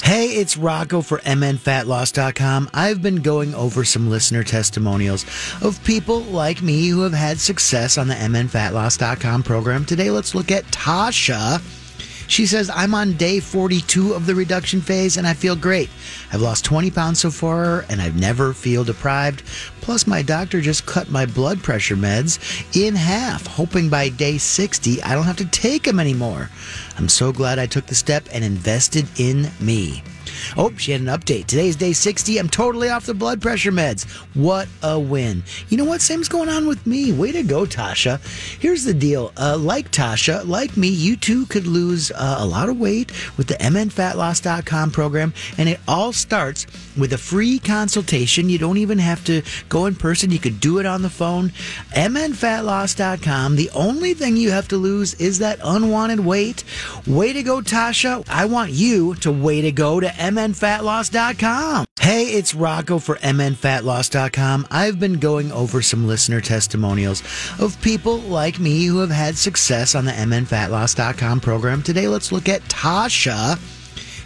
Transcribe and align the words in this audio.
Hey, 0.00 0.26
it's 0.28 0.56
Rocco 0.56 1.02
for 1.02 1.18
MNFatLoss.com. 1.18 2.70
I've 2.72 3.02
been 3.02 3.16
going 3.16 3.54
over 3.54 3.84
some 3.84 4.08
listener 4.08 4.42
testimonials 4.42 5.24
of 5.62 5.82
people 5.84 6.20
like 6.20 6.62
me 6.62 6.88
who 6.88 7.00
have 7.02 7.12
had 7.12 7.38
success 7.38 7.98
on 7.98 8.08
the 8.08 8.14
MNFatLoss.com 8.14 9.42
program. 9.42 9.84
Today, 9.84 10.10
let's 10.10 10.34
look 10.34 10.50
at 10.50 10.64
Tasha. 10.64 11.60
She 12.28 12.44
says, 12.46 12.70
I'm 12.72 12.94
on 12.94 13.14
day 13.14 13.40
42 13.40 14.12
of 14.12 14.26
the 14.26 14.34
reduction 14.34 14.82
phase 14.82 15.16
and 15.16 15.26
I 15.26 15.32
feel 15.32 15.56
great. 15.56 15.88
I've 16.30 16.42
lost 16.42 16.64
20 16.66 16.90
pounds 16.90 17.20
so 17.20 17.30
far 17.30 17.86
and 17.88 18.00
I've 18.00 18.20
never 18.20 18.52
feel 18.52 18.84
deprived. 18.84 19.42
Plus, 19.80 20.06
my 20.06 20.20
doctor 20.20 20.60
just 20.60 20.84
cut 20.84 21.10
my 21.10 21.24
blood 21.24 21.62
pressure 21.62 21.96
meds 21.96 22.38
in 22.76 22.94
half, 22.94 23.46
hoping 23.46 23.88
by 23.88 24.10
day 24.10 24.36
60 24.36 25.02
I 25.02 25.14
don't 25.14 25.24
have 25.24 25.38
to 25.38 25.46
take 25.46 25.84
them 25.84 25.98
anymore. 25.98 26.50
I'm 26.98 27.08
so 27.08 27.32
glad 27.32 27.58
I 27.58 27.66
took 27.66 27.86
the 27.86 27.94
step 27.94 28.28
and 28.30 28.44
invested 28.44 29.08
in 29.18 29.50
me. 29.58 30.02
Oh, 30.56 30.72
she 30.76 30.92
had 30.92 31.00
an 31.00 31.06
update. 31.06 31.46
Today's 31.46 31.76
day 31.76 31.92
60. 31.92 32.38
I'm 32.38 32.48
totally 32.48 32.88
off 32.88 33.06
the 33.06 33.14
blood 33.14 33.40
pressure 33.40 33.72
meds. 33.72 34.08
What 34.34 34.68
a 34.82 34.98
win. 34.98 35.42
You 35.68 35.76
know 35.76 35.84
what? 35.84 36.00
Same's 36.00 36.28
going 36.28 36.48
on 36.48 36.66
with 36.66 36.86
me. 36.86 37.12
Way 37.12 37.32
to 37.32 37.42
go, 37.42 37.64
Tasha. 37.64 38.20
Here's 38.60 38.84
the 38.84 38.94
deal. 38.94 39.32
Uh, 39.36 39.56
like 39.58 39.90
Tasha, 39.90 40.46
like 40.46 40.76
me, 40.76 40.88
you 40.88 41.16
too 41.16 41.46
could 41.46 41.66
lose 41.66 42.10
uh, 42.10 42.36
a 42.38 42.46
lot 42.46 42.68
of 42.68 42.78
weight 42.78 43.12
with 43.36 43.48
the 43.48 43.54
MNFatLoss.com 43.54 44.90
program. 44.90 45.32
And 45.56 45.68
it 45.68 45.80
all 45.86 46.12
starts 46.12 46.66
with 46.96 47.12
a 47.12 47.18
free 47.18 47.58
consultation. 47.58 48.48
You 48.48 48.58
don't 48.58 48.78
even 48.78 48.98
have 48.98 49.24
to 49.24 49.42
go 49.68 49.86
in 49.86 49.94
person. 49.94 50.30
You 50.30 50.38
could 50.38 50.60
do 50.60 50.78
it 50.78 50.86
on 50.86 51.02
the 51.02 51.10
phone. 51.10 51.50
MNFatLoss.com. 51.92 53.56
The 53.56 53.70
only 53.70 54.14
thing 54.14 54.36
you 54.36 54.50
have 54.50 54.68
to 54.68 54.76
lose 54.76 55.14
is 55.14 55.38
that 55.38 55.58
unwanted 55.62 56.20
weight. 56.20 56.64
Way 57.06 57.32
to 57.32 57.42
go, 57.42 57.60
Tasha. 57.60 58.24
I 58.28 58.44
want 58.44 58.72
you 58.72 59.14
to 59.16 59.32
way 59.32 59.60
to 59.62 59.72
go 59.72 60.00
to 60.00 60.08
MNFatLoss.com. 60.28 61.86
Hey, 62.00 62.24
it's 62.26 62.54
Rocco 62.54 62.98
for 62.98 63.16
MNFatLoss.com. 63.16 64.66
I've 64.70 65.00
been 65.00 65.14
going 65.14 65.50
over 65.52 65.80
some 65.80 66.06
listener 66.06 66.42
testimonials 66.42 67.22
of 67.58 67.80
people 67.80 68.18
like 68.18 68.60
me 68.60 68.84
who 68.84 68.98
have 68.98 69.10
had 69.10 69.38
success 69.38 69.94
on 69.94 70.04
the 70.04 70.12
MNFatLoss.com 70.12 71.40
program. 71.40 71.82
Today, 71.82 72.08
let's 72.08 72.30
look 72.30 72.48
at 72.48 72.60
Tasha. 72.62 73.58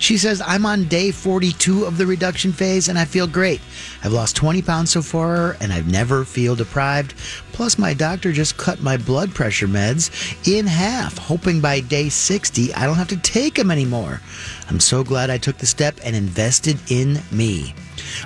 She 0.03 0.19
says, 0.19 0.43
I'm 0.45 0.67
on 0.67 0.87
day 0.89 1.13
42 1.13 1.85
of 1.85 1.97
the 1.97 2.07
reduction 2.07 2.53
phase 2.53 2.89
and 2.89 2.99
I 2.99 3.05
feel 3.05 3.29
great. 3.29 3.61
I've 4.03 4.13
lost 4.13 4.35
20 4.35 4.61
pounds 4.63 4.91
so 4.91 5.01
far 5.01 5.57
and 5.61 5.73
I've 5.73 5.89
never 5.89 6.25
feel 6.25 6.57
deprived. 6.57 7.15
Plus, 7.53 7.79
my 7.79 7.95
doctor 7.95 8.33
just 8.33 8.57
cut 8.57 8.81
my 8.81 8.97
blood 8.97 9.33
pressure 9.33 9.69
meds 9.69 10.11
in 10.53 10.67
half, 10.67 11.19
hoping 11.19 11.61
by 11.61 11.79
day 11.79 12.09
60 12.09 12.75
I 12.75 12.85
don't 12.85 12.97
have 12.97 13.11
to 13.11 13.17
take 13.17 13.55
them 13.55 13.71
anymore. 13.71 14.21
I'm 14.69 14.81
so 14.81 15.05
glad 15.05 15.31
I 15.31 15.39
took 15.39 15.59
the 15.59 15.67
step 15.67 15.99
and 16.05 16.15
invested 16.17 16.79
in 16.89 17.19
me. 17.31 17.75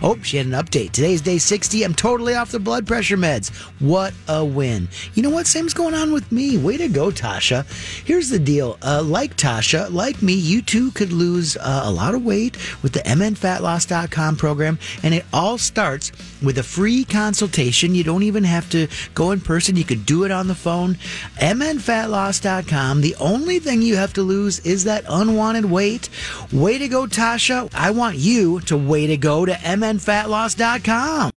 Oh, 0.03 0.19
she 0.23 0.37
had 0.37 0.47
an 0.47 0.53
update. 0.53 0.93
Today's 0.93 1.21
day 1.21 1.39
60. 1.39 1.83
I'm 1.83 1.95
totally 1.95 2.35
off 2.35 2.51
the 2.51 2.59
blood 2.59 2.87
pressure 2.87 3.17
meds. 3.17 3.55
What 3.81 4.15
a 4.29 4.45
win. 4.45 4.89
You 5.15 5.23
know 5.23 5.31
what? 5.31 5.47
Same's 5.47 5.75
going 5.75 5.95
on 5.95 6.13
with 6.13 6.31
me. 6.31 6.57
Way 6.59 6.77
to 6.77 6.89
go, 6.89 7.11
Tasha. 7.11 7.65
Here's 8.05 8.29
the 8.29 8.39
deal. 8.39 8.79
Uh, 8.83 9.03
like 9.03 9.37
Tasha, 9.37 9.93
like 9.93 10.23
me, 10.23 10.35
you 10.35 10.63
too 10.63 10.91
could 10.93 11.13
lose 11.13 11.57
uh, 11.57 11.83
a 11.85 11.91
lot 11.91 12.15
of 12.15 12.25
weight 12.25 12.57
with 12.83 12.93
the 12.93 13.01
MNFatLoss.com 13.01 14.37
program. 14.37 14.79
And 15.03 15.15
it 15.15 15.25
all 15.33 15.59
starts 15.59 16.13
with 16.43 16.59
a 16.59 16.63
free 16.63 17.05
consultation. 17.05 17.95
You 17.95 18.05
don't 18.05 18.23
even 18.23 18.45
have 18.45 18.69
to 18.71 18.89
go 19.15 19.31
in 19.31 19.41
person. 19.41 19.77
You 19.77 19.85
could 19.85 20.07
do 20.07 20.25
it 20.25 20.31
on 20.31 20.49
the 20.49 20.55
phone. 20.55 20.97
MNFatLoss.com. 21.37 23.01
The 23.01 23.15
only 23.17 23.59
thing 23.59 23.83
you 23.83 23.97
have 23.97 24.13
to 24.15 24.23
lose 24.23 24.59
is 24.61 24.85
that 24.85 25.05
unwanted 25.09 25.67
weight. 25.67 26.09
Way 26.53 26.79
to 26.79 26.89
go, 26.89 27.07
Tasha. 27.07 27.71
I 27.75 27.91
want 27.91 28.17
you 28.17 28.61
to 28.61 28.77
way 28.77 29.07
to 29.07 29.17
go 29.17 29.45
to 29.45 29.53
MNFatLoss.com. 29.53 31.31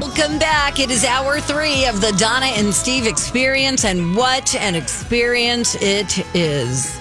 Welcome 0.00 0.38
back. 0.38 0.80
It 0.80 0.90
is 0.90 1.04
hour 1.04 1.40
three 1.40 1.86
of 1.86 2.00
the 2.00 2.12
Donna 2.18 2.46
and 2.46 2.72
Steve 2.72 3.06
experience, 3.06 3.84
and 3.84 4.16
what 4.16 4.54
an 4.54 4.74
experience 4.74 5.74
it 5.76 6.18
is. 6.34 6.98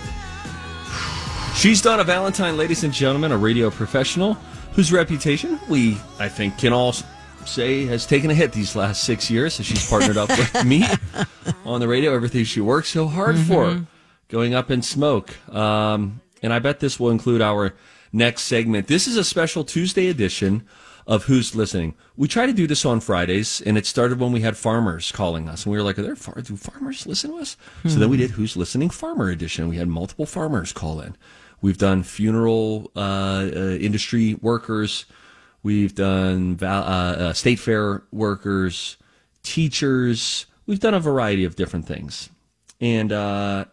She's 1.55 1.81
Donna 1.81 2.03
Valentine, 2.03 2.57
ladies 2.57 2.83
and 2.83 2.91
gentlemen, 2.93 3.31
a 3.31 3.37
radio 3.37 3.69
professional 3.69 4.33
whose 4.73 4.91
reputation 4.91 5.59
we, 5.69 5.97
I 6.19 6.27
think, 6.27 6.57
can 6.57 6.73
all 6.73 6.93
say 7.45 7.85
has 7.85 8.05
taken 8.05 8.29
a 8.29 8.33
hit 8.33 8.51
these 8.51 8.75
last 8.75 9.03
six 9.05 9.31
years 9.31 9.59
as 9.59 9.65
she's 9.65 9.89
partnered 9.89 10.17
up 10.17 10.29
with 10.29 10.65
me 10.65 10.83
on 11.65 11.79
the 11.79 11.87
radio. 11.87 12.13
Everything 12.13 12.43
she 12.43 12.59
worked 12.59 12.87
so 12.87 13.07
hard 13.07 13.37
for 13.39 13.85
going 14.27 14.53
up 14.53 14.69
in 14.69 14.81
smoke. 14.81 15.33
Um, 15.53 16.19
and 16.45 16.53
I 16.53 16.59
bet 16.59 16.79
this 16.79 16.99
will 16.99 17.09
include 17.09 17.41
our 17.41 17.73
next 18.13 18.43
segment. 18.43 18.87
This 18.87 19.07
is 19.07 19.17
a 19.17 19.23
special 19.23 19.63
Tuesday 19.63 20.07
edition 20.09 20.63
of 21.07 21.25
Who's 21.25 21.55
Listening. 21.55 21.95
We 22.15 22.27
try 22.27 22.45
to 22.45 22.53
do 22.53 22.67
this 22.67 22.85
on 22.85 22.99
Fridays, 22.99 23.61
and 23.61 23.77
it 23.79 23.85
started 23.87 24.19
when 24.19 24.31
we 24.31 24.41
had 24.41 24.55
farmers 24.55 25.11
calling 25.11 25.49
us, 25.49 25.65
and 25.65 25.71
we 25.71 25.77
were 25.77 25.83
like, 25.83 25.97
"Are 25.97 26.03
there 26.03 26.15
far- 26.15 26.39
do 26.41 26.55
farmers 26.55 27.07
listen 27.07 27.31
to 27.31 27.37
us?" 27.39 27.57
So 27.87 27.97
then 27.99 28.09
we 28.09 28.17
did 28.17 28.31
Who's 28.31 28.55
Listening 28.55 28.91
Farmer 28.91 29.29
Edition. 29.29 29.67
We 29.67 29.77
had 29.77 29.87
multiple 29.87 30.25
farmers 30.27 30.71
call 30.71 31.01
in. 31.01 31.15
We've 31.61 31.77
done 31.79 32.03
funeral 32.03 32.91
uh, 32.95 33.49
uh, 33.55 33.77
industry 33.81 34.35
workers. 34.35 35.05
We've 35.63 35.95
done 35.95 36.55
val- 36.57 36.83
uh, 36.83 37.15
uh, 37.15 37.33
state 37.33 37.57
fair 37.59 38.03
workers, 38.11 38.97
teachers. 39.41 40.45
We've 40.67 40.79
done 40.79 40.93
a 40.93 40.99
variety 40.99 41.43
of 41.43 41.55
different 41.55 41.87
things, 41.87 42.29
and 42.79 43.11
uh, 43.11 43.65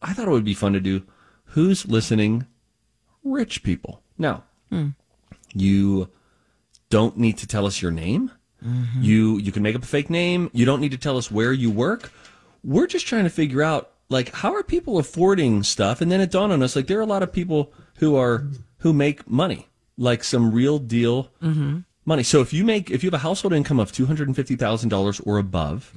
I 0.00 0.12
thought 0.14 0.26
it 0.26 0.30
would 0.30 0.44
be 0.44 0.54
fun 0.54 0.72
to 0.72 0.80
do 0.80 1.02
Who's 1.52 1.86
Listening 1.86 2.46
Rich 3.22 3.62
People. 3.62 4.02
Now, 4.16 4.44
hmm. 4.70 4.90
you 5.52 6.08
don't 6.88 7.16
need 7.18 7.38
to 7.38 7.46
tell 7.46 7.66
us 7.66 7.82
your 7.82 7.90
name. 7.90 8.30
Mm-hmm. 8.64 9.02
You 9.02 9.38
you 9.38 9.52
can 9.52 9.62
make 9.62 9.74
up 9.74 9.82
a 9.82 9.86
fake 9.86 10.08
name. 10.08 10.50
You 10.52 10.64
don't 10.64 10.80
need 10.80 10.92
to 10.92 10.98
tell 10.98 11.18
us 11.18 11.30
where 11.30 11.52
you 11.52 11.70
work. 11.70 12.12
We're 12.64 12.86
just 12.86 13.06
trying 13.06 13.24
to 13.24 13.30
figure 13.30 13.62
out 13.62 13.90
like 14.08 14.32
how 14.32 14.54
are 14.54 14.62
people 14.62 14.98
affording 14.98 15.62
stuff, 15.62 16.00
and 16.00 16.10
then 16.10 16.20
it 16.20 16.30
dawned 16.30 16.52
on 16.52 16.62
us 16.62 16.76
like 16.76 16.86
there 16.86 16.98
are 16.98 17.02
a 17.02 17.06
lot 17.06 17.22
of 17.22 17.32
people 17.32 17.72
who 17.96 18.16
are 18.16 18.46
who 18.78 18.92
make 18.92 19.28
money, 19.28 19.68
like 19.98 20.24
some 20.24 20.52
real 20.52 20.78
deal 20.78 21.30
mm-hmm. 21.42 21.80
money. 22.04 22.22
So 22.22 22.40
if 22.40 22.52
you 22.52 22.64
make 22.64 22.90
if 22.90 23.02
you 23.02 23.08
have 23.08 23.20
a 23.20 23.24
household 23.26 23.52
income 23.52 23.80
of 23.80 23.92
two 23.92 24.06
hundred 24.06 24.28
and 24.28 24.36
fifty 24.36 24.56
thousand 24.56 24.88
dollars 24.88 25.20
or 25.20 25.38
above, 25.38 25.92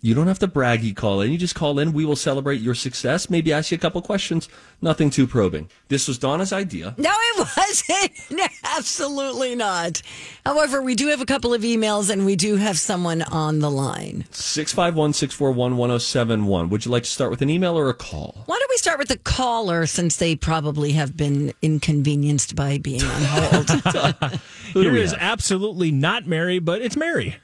you 0.00 0.12
don't 0.12 0.26
have 0.26 0.40
to 0.40 0.48
brag. 0.48 0.82
You 0.82 0.92
call 0.92 1.20
in. 1.20 1.30
You 1.30 1.38
just 1.38 1.54
call 1.54 1.78
in. 1.78 1.92
We 1.92 2.04
will 2.04 2.16
celebrate 2.16 2.60
your 2.60 2.74
success. 2.74 3.30
Maybe 3.30 3.52
ask 3.52 3.70
you 3.70 3.76
a 3.76 3.78
couple 3.78 4.02
questions. 4.02 4.48
Nothing 4.82 5.08
too 5.08 5.26
probing. 5.26 5.70
This 5.86 6.08
was 6.08 6.18
Donna's 6.18 6.52
idea. 6.52 6.94
No, 6.98 7.10
it 7.14 7.38
wasn't. 7.56 8.30
No, 8.38 8.44
absolutely 8.76 9.54
not. 9.54 10.02
However, 10.44 10.82
we 10.82 10.96
do 10.96 11.06
have 11.08 11.20
a 11.20 11.24
couple 11.26 11.54
of 11.54 11.62
emails 11.62 12.10
and 12.10 12.26
we 12.26 12.34
do 12.34 12.56
have 12.56 12.76
someone 12.76 13.22
on 13.22 13.60
the 13.60 13.70
line. 13.70 14.24
651 14.32 15.12
641 15.12 15.76
1071. 15.76 16.68
Would 16.70 16.84
you 16.84 16.90
like 16.90 17.04
to 17.04 17.10
start 17.10 17.30
with 17.30 17.40
an 17.42 17.48
email 17.48 17.78
or 17.78 17.88
a 17.88 17.94
call? 17.94 18.42
Why 18.46 18.56
don't 18.58 18.70
we 18.70 18.78
start 18.78 18.98
with 18.98 19.08
the 19.08 19.18
caller 19.18 19.86
since 19.86 20.16
they 20.16 20.34
probably 20.34 20.92
have 20.92 21.16
been 21.16 21.52
inconvenienced 21.62 22.56
by 22.56 22.78
being 22.78 23.02
on 23.02 23.22
hold? 23.22 23.70
Who 24.72 24.82
do 24.82 24.90
Here 24.90 24.92
we 24.92 25.00
is 25.02 25.12
have? 25.12 25.20
absolutely 25.20 25.92
not 25.92 26.26
Mary, 26.26 26.58
but 26.58 26.82
it's 26.82 26.96
Mary. 26.96 27.36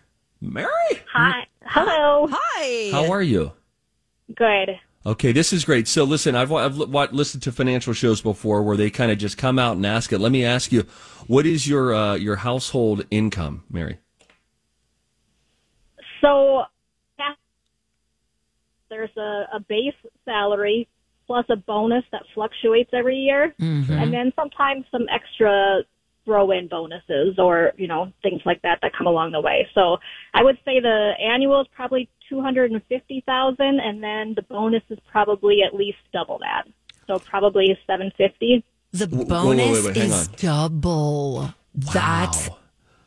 Mary? 0.52 0.68
Hi. 1.12 1.46
Hello. 1.64 2.28
Hi. 2.30 2.90
How 2.92 3.10
are 3.10 3.22
you? 3.22 3.52
Good. 4.34 4.78
Okay, 5.06 5.32
this 5.32 5.52
is 5.52 5.64
great. 5.64 5.86
So 5.86 6.04
listen, 6.04 6.34
I've, 6.34 6.50
I've 6.50 6.76
listened 6.76 7.42
to 7.42 7.52
financial 7.52 7.92
shows 7.92 8.22
before 8.22 8.62
where 8.62 8.76
they 8.76 8.90
kind 8.90 9.12
of 9.12 9.18
just 9.18 9.36
come 9.36 9.58
out 9.58 9.76
and 9.76 9.84
ask 9.84 10.12
it. 10.12 10.18
Let 10.18 10.32
me 10.32 10.44
ask 10.44 10.72
you, 10.72 10.86
what 11.26 11.44
is 11.44 11.68
your 11.68 11.94
uh, 11.94 12.14
your 12.14 12.36
household 12.36 13.04
income, 13.10 13.64
Mary? 13.70 13.98
So 16.22 16.62
there's 18.88 19.14
a, 19.18 19.46
a 19.54 19.60
base 19.68 19.94
salary 20.24 20.88
plus 21.26 21.44
a 21.50 21.56
bonus 21.56 22.04
that 22.12 22.22
fluctuates 22.34 22.90
every 22.94 23.16
year, 23.16 23.54
and 23.58 24.12
then 24.12 24.32
sometimes 24.36 24.84
some 24.90 25.06
extra 25.10 25.80
throw-in 26.24 26.68
bonuses 26.68 27.38
or 27.38 27.72
you 27.76 27.86
know 27.86 28.12
things 28.22 28.42
like 28.44 28.62
that 28.62 28.78
that 28.82 28.92
come 28.96 29.06
along 29.06 29.32
the 29.32 29.40
way. 29.40 29.68
So 29.74 29.98
I 30.32 30.42
would 30.42 30.56
say 30.64 30.80
the 30.80 31.12
annual 31.20 31.60
is 31.60 31.68
probably 31.74 32.08
two 32.28 32.40
hundred 32.40 32.70
and 32.70 32.82
fifty 32.88 33.22
thousand, 33.26 33.80
and 33.80 34.02
then 34.02 34.34
the 34.34 34.42
bonus 34.42 34.82
is 34.90 34.98
probably 35.10 35.62
at 35.66 35.74
least 35.74 35.98
double 36.12 36.38
that. 36.38 36.64
So 37.06 37.18
probably 37.18 37.78
seven 37.86 38.10
fifty. 38.16 38.64
The 38.92 39.08
wait, 39.08 39.18
wait, 39.18 39.28
bonus 39.28 39.84
wait, 39.86 39.96
is 39.96 40.28
on. 40.28 40.34
double. 40.36 41.54
That's 41.74 42.48
Wow. 42.48 42.58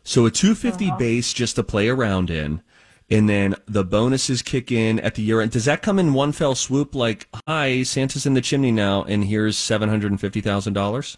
So 0.08 0.26
a 0.26 0.32
250 0.32 0.92
base 0.98 1.34
just 1.34 1.58
to 1.58 1.64
play 1.64 1.90
around 1.90 2.30
in, 2.30 2.62
and 3.10 3.28
then 3.28 3.56
the 3.66 3.84
bonuses 3.84 4.42
kick 4.42 4.72
in 4.72 5.02
at 5.02 5.16
the 5.16 5.22
year 5.22 5.42
end. 5.42 5.52
Does 5.52 5.66
that 5.66 5.82
come 5.82 6.00
in 6.00 6.14
one 6.14 6.32
fell 6.32 6.56
swoop? 6.56 6.96
Like, 6.96 7.28
hi, 7.46 7.84
Santa's 7.84 8.26
in 8.26 8.34
the 8.34 8.40
chimney 8.40 8.72
now, 8.72 9.04
and 9.04 9.26
here's 9.26 9.58
seven 9.58 9.90
hundred 9.90 10.12
and 10.12 10.22
fifty 10.22 10.40
thousand 10.40 10.74
dollars. 10.74 11.18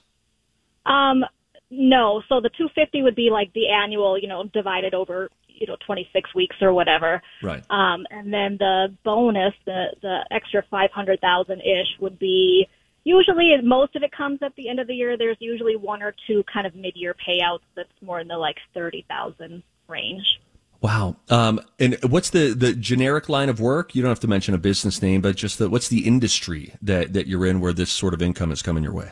Um, 0.87 1.23
no. 1.69 2.21
So 2.29 2.41
the 2.41 2.49
250 2.49 3.03
would 3.03 3.15
be 3.15 3.29
like 3.31 3.53
the 3.53 3.69
annual, 3.69 4.17
you 4.17 4.27
know, 4.27 4.43
divided 4.53 4.93
over, 4.93 5.29
you 5.47 5.67
know, 5.67 5.77
26 5.85 6.33
weeks 6.33 6.55
or 6.61 6.73
whatever. 6.73 7.21
Right. 7.43 7.63
Um, 7.69 8.05
and 8.09 8.33
then 8.33 8.57
the 8.57 8.95
bonus, 9.03 9.53
the 9.65 9.87
the 10.01 10.25
extra 10.31 10.63
500,000 10.69 11.61
ish 11.61 11.99
would 11.99 12.17
be 12.17 12.67
usually 13.03 13.53
most 13.63 13.95
of 13.95 14.03
it 14.03 14.11
comes 14.11 14.39
at 14.41 14.55
the 14.55 14.69
end 14.69 14.79
of 14.79 14.87
the 14.87 14.95
year. 14.95 15.17
There's 15.17 15.37
usually 15.39 15.75
one 15.75 16.01
or 16.01 16.13
two 16.27 16.43
kind 16.51 16.65
of 16.65 16.75
mid 16.75 16.93
year 16.95 17.15
payouts 17.15 17.65
that's 17.75 17.89
more 18.01 18.19
in 18.19 18.27
the 18.27 18.37
like 18.37 18.57
30,000 18.73 19.63
range. 19.87 20.39
Wow. 20.81 21.17
Um, 21.29 21.59
and 21.77 21.97
what's 22.07 22.29
the, 22.29 22.53
the 22.53 22.73
generic 22.73 23.27
line 23.27 23.49
of 23.49 23.59
work? 23.59 23.95
You 23.95 24.01
don't 24.01 24.09
have 24.09 24.21
to 24.21 24.29
mention 24.29 24.53
a 24.53 24.57
business 24.57 25.01
name, 25.01 25.19
but 25.19 25.35
just 25.35 25.59
the, 25.59 25.69
what's 25.69 25.89
the 25.89 26.07
industry 26.07 26.73
that, 26.81 27.11
that 27.13 27.27
you're 27.27 27.45
in 27.45 27.59
where 27.59 27.73
this 27.73 27.91
sort 27.91 28.13
of 28.13 28.21
income 28.21 28.51
is 28.51 28.61
coming 28.61 28.83
your 28.83 28.93
way? 28.93 29.11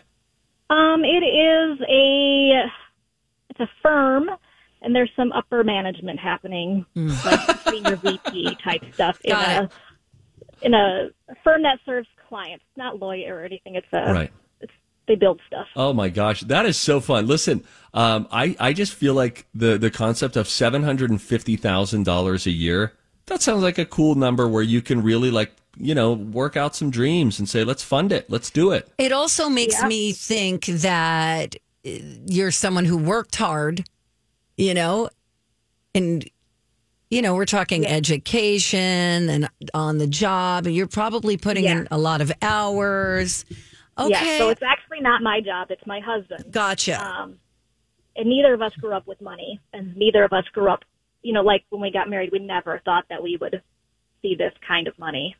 Um, 0.69 1.03
it 1.03 1.23
is 1.23 1.26
a 1.97 2.71
it's 3.49 3.59
a 3.59 3.69
firm, 3.81 4.29
and 4.81 4.95
there's 4.95 5.11
some 5.15 5.31
upper 5.31 5.63
management 5.63 6.19
happening, 6.19 6.85
like 6.95 7.59
senior 7.69 7.95
VP 7.95 8.57
type 8.63 8.83
stuff 8.93 9.19
in 9.23 9.31
Got 9.31 9.63
a 9.63 9.69
in 10.61 10.73
a 10.73 11.09
firm 11.43 11.63
that 11.63 11.79
serves 11.85 12.07
clients, 12.27 12.63
not 12.75 12.99
lawyer 12.99 13.35
or 13.35 13.43
anything. 13.43 13.75
It's 13.75 13.87
a 13.93 14.11
Right. 14.11 14.31
It's, 14.59 14.73
they 15.07 15.15
build 15.15 15.39
stuff. 15.47 15.67
Oh 15.75 15.93
my 15.93 16.09
gosh, 16.09 16.41
that 16.41 16.65
is 16.65 16.77
so 16.77 16.99
fun. 16.99 17.27
Listen, 17.27 17.63
um, 17.93 18.27
I, 18.31 18.55
I 18.59 18.73
just 18.73 18.93
feel 18.93 19.13
like 19.13 19.45
the, 19.53 19.77
the 19.77 19.91
concept 19.91 20.35
of 20.35 20.47
$750,000 20.47 22.45
a 22.45 22.51
year, 22.51 22.93
that 23.27 23.41
sounds 23.41 23.63
like 23.63 23.77
a 23.77 23.85
cool 23.85 24.15
number 24.15 24.47
where 24.47 24.63
you 24.63 24.81
can 24.81 25.01
really 25.01 25.31
like, 25.31 25.53
you 25.77 25.93
know, 25.95 26.13
work 26.13 26.57
out 26.57 26.75
some 26.75 26.89
dreams 26.89 27.39
and 27.39 27.47
say, 27.47 27.63
let's 27.63 27.83
fund 27.83 28.11
it. 28.11 28.29
Let's 28.29 28.49
do 28.49 28.71
it. 28.71 28.91
It 28.97 29.11
also 29.11 29.47
makes 29.49 29.81
me 29.83 30.11
think 30.11 30.65
that 30.65 31.55
you're 32.25 32.51
someone 32.51 32.85
who 32.85 32.97
worked 32.97 33.35
hard, 33.35 33.83
you 34.57 34.73
know, 34.73 35.09
and 35.95 36.27
you 37.09 37.21
know, 37.21 37.35
we're 37.35 37.45
talking 37.45 37.87
education 37.87 39.29
and 39.29 39.49
on 39.73 39.97
the 39.97 40.07
job, 40.07 40.65
and 40.65 40.75
you're 40.75 40.87
probably 40.87 41.37
putting 41.37 41.63
Yeah. 41.63 41.79
in 41.79 41.87
a 41.89 41.97
lot 41.97 42.19
of 42.19 42.31
hours. 42.41 43.45
Okay, 43.97 44.09
Yeah, 44.09 44.37
so 44.37 44.49
it's 44.49 44.61
actually 44.61 44.99
not 44.99 45.21
my 45.23 45.39
job; 45.39 45.71
it's 45.71 45.85
my 45.87 45.99
husband. 46.01 46.51
gotcha. 46.51 47.01
Um, 47.03 47.39
and 48.17 48.27
neither 48.27 48.53
of 48.53 48.61
us 48.61 48.73
grew 48.75 48.91
up 48.93 49.07
with 49.07 49.21
money, 49.21 49.59
and 49.73 49.95
neither 49.95 50.23
of 50.23 50.33
us 50.33 50.43
grew 50.51 50.69
up, 50.69 50.83
you 51.21 51.31
know, 51.33 51.41
like 51.43 51.63
when 51.69 51.81
we 51.81 51.91
got 51.91 52.09
married, 52.09 52.31
we 52.31 52.39
never 52.39 52.79
thought 52.83 53.05
that 53.09 53.23
we 53.23 53.37
would 53.37 53.61
see 54.21 54.35
this 54.35 54.53
kind 54.67 54.87
of 54.87 54.97
money. 54.99 55.35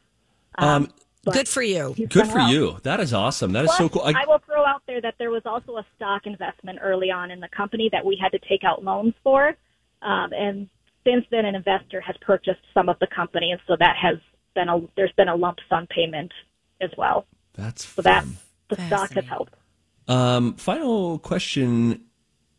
Um, 0.57 0.89
Good 1.33 1.47
for 1.47 1.61
you. 1.61 1.95
good 2.09 2.27
for 2.27 2.39
you. 2.39 2.77
That 2.83 2.99
is 2.99 3.13
awesome. 3.13 3.53
That 3.53 3.65
is 3.65 3.75
so 3.75 3.89
cool. 3.89 4.03
I, 4.03 4.23
I 4.23 4.25
will 4.27 4.41
throw 4.45 4.65
out 4.65 4.83
there 4.87 5.01
that 5.01 5.15
there 5.19 5.31
was 5.31 5.43
also 5.45 5.77
a 5.77 5.85
stock 5.95 6.25
investment 6.25 6.79
early 6.81 7.11
on 7.11 7.31
in 7.31 7.39
the 7.39 7.49
company 7.49 7.89
that 7.91 8.05
we 8.05 8.17
had 8.21 8.31
to 8.31 8.39
take 8.47 8.63
out 8.63 8.83
loans 8.83 9.13
for, 9.23 9.55
um, 10.01 10.31
and 10.33 10.69
since 11.05 11.25
then, 11.31 11.45
an 11.45 11.55
investor 11.55 12.01
has 12.01 12.15
purchased 12.21 12.59
some 12.73 12.89
of 12.89 12.99
the 12.99 13.07
company, 13.07 13.51
and 13.51 13.61
so 13.65 13.75
that 13.79 13.95
has 14.01 14.17
been 14.55 14.67
a 14.67 14.81
there's 14.95 15.13
been 15.15 15.29
a 15.29 15.35
lump 15.35 15.59
sum 15.69 15.87
payment 15.87 16.31
as 16.81 16.89
well. 16.97 17.25
that's 17.53 17.85
So 17.85 18.01
that 18.01 18.25
the 18.69 18.75
stock 18.87 19.11
has 19.11 19.25
helped. 19.25 19.53
Um, 20.07 20.55
final 20.55 21.19
question 21.19 22.06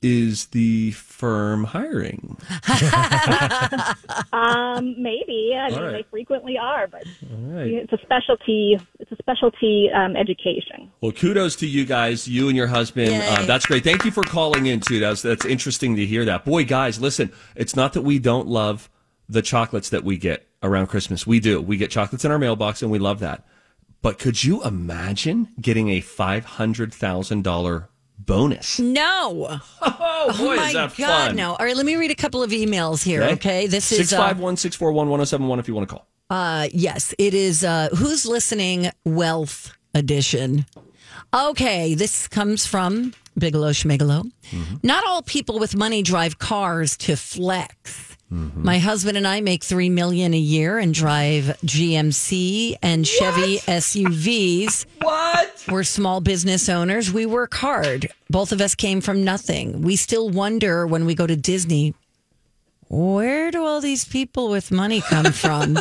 is 0.02 0.46
the 0.46 0.92
firm 0.92 1.64
hiring? 1.64 2.36
Um, 4.32 4.94
maybe 5.02 5.54
I 5.58 5.70
mean 5.70 5.80
right. 5.80 5.92
they 5.92 6.04
frequently 6.10 6.56
are, 6.58 6.86
but 6.86 7.02
it's 7.20 7.92
a 7.92 7.98
specialty. 7.98 8.78
It's 9.00 9.10
a 9.10 9.16
specialty 9.16 9.90
um, 9.92 10.16
education. 10.16 10.90
Well, 11.00 11.12
kudos 11.12 11.56
to 11.56 11.66
you 11.66 11.84
guys, 11.84 12.28
you 12.28 12.48
and 12.48 12.56
your 12.56 12.66
husband. 12.66 13.10
Uh, 13.10 13.44
that's 13.46 13.66
great. 13.66 13.84
Thank 13.84 14.04
you 14.04 14.10
for 14.10 14.22
calling 14.22 14.66
in 14.66 14.80
too. 14.80 15.00
That's 15.00 15.22
that's 15.22 15.44
interesting 15.44 15.96
to 15.96 16.06
hear 16.06 16.24
that. 16.26 16.44
Boy, 16.44 16.64
guys, 16.64 17.00
listen. 17.00 17.32
It's 17.56 17.74
not 17.74 17.94
that 17.94 18.02
we 18.02 18.18
don't 18.18 18.46
love 18.46 18.90
the 19.28 19.42
chocolates 19.42 19.90
that 19.90 20.04
we 20.04 20.16
get 20.16 20.46
around 20.62 20.86
Christmas. 20.86 21.26
We 21.26 21.40
do. 21.40 21.60
We 21.60 21.76
get 21.76 21.90
chocolates 21.90 22.24
in 22.24 22.30
our 22.30 22.38
mailbox, 22.38 22.82
and 22.82 22.90
we 22.90 22.98
love 22.98 23.20
that. 23.20 23.44
But 24.02 24.18
could 24.18 24.44
you 24.44 24.62
imagine 24.62 25.48
getting 25.60 25.88
a 25.90 26.00
five 26.00 26.44
hundred 26.44 26.94
thousand 26.94 27.42
dollar 27.42 27.88
bonus? 28.18 28.78
No. 28.78 29.60
Oh, 29.80 30.32
boy, 30.36 30.54
oh 30.54 30.56
my 30.56 30.66
is 30.68 30.72
that 30.74 30.96
God, 30.96 31.26
fun! 31.28 31.36
no. 31.36 31.54
All 31.54 31.64
right, 31.64 31.76
let 31.76 31.86
me 31.86 31.94
read 31.96 32.10
a 32.10 32.14
couple 32.14 32.42
of 32.42 32.50
emails 32.50 33.02
here, 33.04 33.22
okay? 33.22 33.66
This 33.66 33.90
is 33.92 33.98
six 33.98 34.12
uh, 34.12 34.18
five 34.18 34.38
one 34.40 34.56
six 34.56 34.74
four 34.76 34.90
one 34.92 35.08
one 35.08 35.18
zero 35.18 35.24
seven 35.26 35.46
one. 35.48 35.58
If 35.58 35.68
you 35.68 35.74
want 35.74 35.88
to 35.88 35.94
call. 35.94 36.06
Uh, 36.28 36.68
yes, 36.72 37.14
it 37.18 37.32
is. 37.34 37.62
Uh, 37.64 37.88
Who's 37.96 38.26
listening? 38.26 38.90
Wealth 39.04 39.72
edition. 39.94 40.66
Okay, 41.32 41.94
this 41.94 42.26
comes 42.26 42.66
from 42.66 43.12
Bigelow 43.36 43.70
Schmigelo. 43.70 44.30
Mm-hmm. 44.50 44.76
Not 44.82 45.04
all 45.06 45.22
people 45.22 45.58
with 45.58 45.76
money 45.76 46.02
drive 46.02 46.38
cars 46.38 46.96
to 46.98 47.16
flex. 47.16 48.16
Mm-hmm. 48.32 48.62
My 48.62 48.78
husband 48.78 49.16
and 49.16 49.26
I 49.26 49.40
make 49.40 49.62
three 49.62 49.90
million 49.90 50.32
a 50.34 50.38
year 50.38 50.78
and 50.78 50.92
drive 50.92 51.44
GMC 51.64 52.76
and 52.82 53.06
Chevy 53.06 53.58
SUVs. 53.58 54.86
What? 55.00 55.64
We're 55.68 55.84
small 55.84 56.20
business 56.20 56.68
owners. 56.68 57.12
We 57.12 57.24
work 57.24 57.54
hard. 57.54 58.10
Both 58.28 58.52
of 58.52 58.60
us 58.60 58.74
came 58.74 59.00
from 59.00 59.24
nothing. 59.24 59.82
We 59.82 59.96
still 59.96 60.28
wonder 60.28 60.86
when 60.86 61.06
we 61.06 61.14
go 61.14 61.26
to 61.26 61.36
Disney, 61.36 61.94
where 62.88 63.50
do 63.50 63.64
all 63.64 63.80
these 63.80 64.04
people 64.04 64.48
with 64.50 64.70
money 64.70 65.00
come 65.00 65.32
from? 65.32 65.78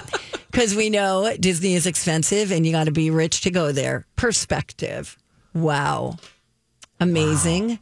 Because 0.51 0.75
we 0.75 0.89
know 0.89 1.35
Disney 1.39 1.73
is 1.75 1.87
expensive 1.87 2.51
and 2.51 2.65
you 2.65 2.71
got 2.71 2.85
to 2.85 2.91
be 2.91 3.09
rich 3.09 3.41
to 3.41 3.51
go 3.51 3.71
there. 3.71 4.05
Perspective. 4.15 5.17
Wow. 5.53 6.17
Amazing. 6.99 7.79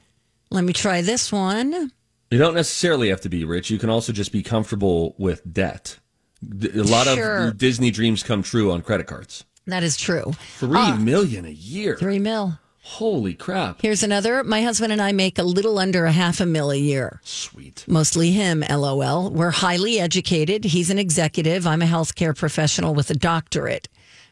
Let 0.50 0.64
me 0.64 0.74
try 0.74 1.02
this 1.02 1.32
one. 1.32 1.92
You 2.32 2.38
don't 2.38 2.56
necessarily 2.56 3.10
have 3.10 3.22
to 3.22 3.30
be 3.30 3.46
rich. 3.46 3.70
You 3.70 3.78
can 3.78 3.90
also 3.90 4.12
just 4.12 4.32
be 4.32 4.44
comfortable 4.44 5.16
with 5.18 5.42
debt. 5.52 6.00
A 6.44 6.82
lot 6.82 7.08
Sure. 7.08 7.48
of 7.48 7.58
Disney 7.58 7.92
dreams 7.92 8.24
come 8.24 8.44
true 8.44 8.72
on 8.72 8.82
credit 8.82 9.08
cards. 9.08 9.46
That 9.68 9.84
is 9.84 9.98
true. 9.98 10.34
Three 10.60 10.78
ah. 10.78 10.98
million 10.98 11.46
a 11.46 11.50
year. 11.50 11.98
Three 11.98 12.20
mil. 12.20 12.60
Holy 12.84 13.34
crap. 13.34 13.82
Here's 13.82 14.04
another. 14.04 14.44
My 14.44 14.62
husband 14.62 14.92
and 14.92 15.02
I 15.02 15.12
make 15.12 15.40
a 15.40 15.44
little 15.44 15.80
under 15.80 16.06
a 16.06 16.12
half 16.12 16.40
a 16.40 16.46
mil 16.46 16.70
a 16.70 16.76
year. 16.76 17.20
Sweet. 17.24 17.84
Mostly 17.88 18.30
him, 18.32 18.64
lol. 18.70 19.32
We're 19.32 19.50
highly 19.50 20.00
educated. 20.00 20.66
He's 20.66 20.92
an 20.92 21.00
executive. 21.00 21.66
I'm 21.66 21.82
a 21.82 21.86
healthcare 21.86 22.38
professional 22.38 22.94
with 22.94 23.10
a 23.10 23.16
doctorate. 23.16 23.88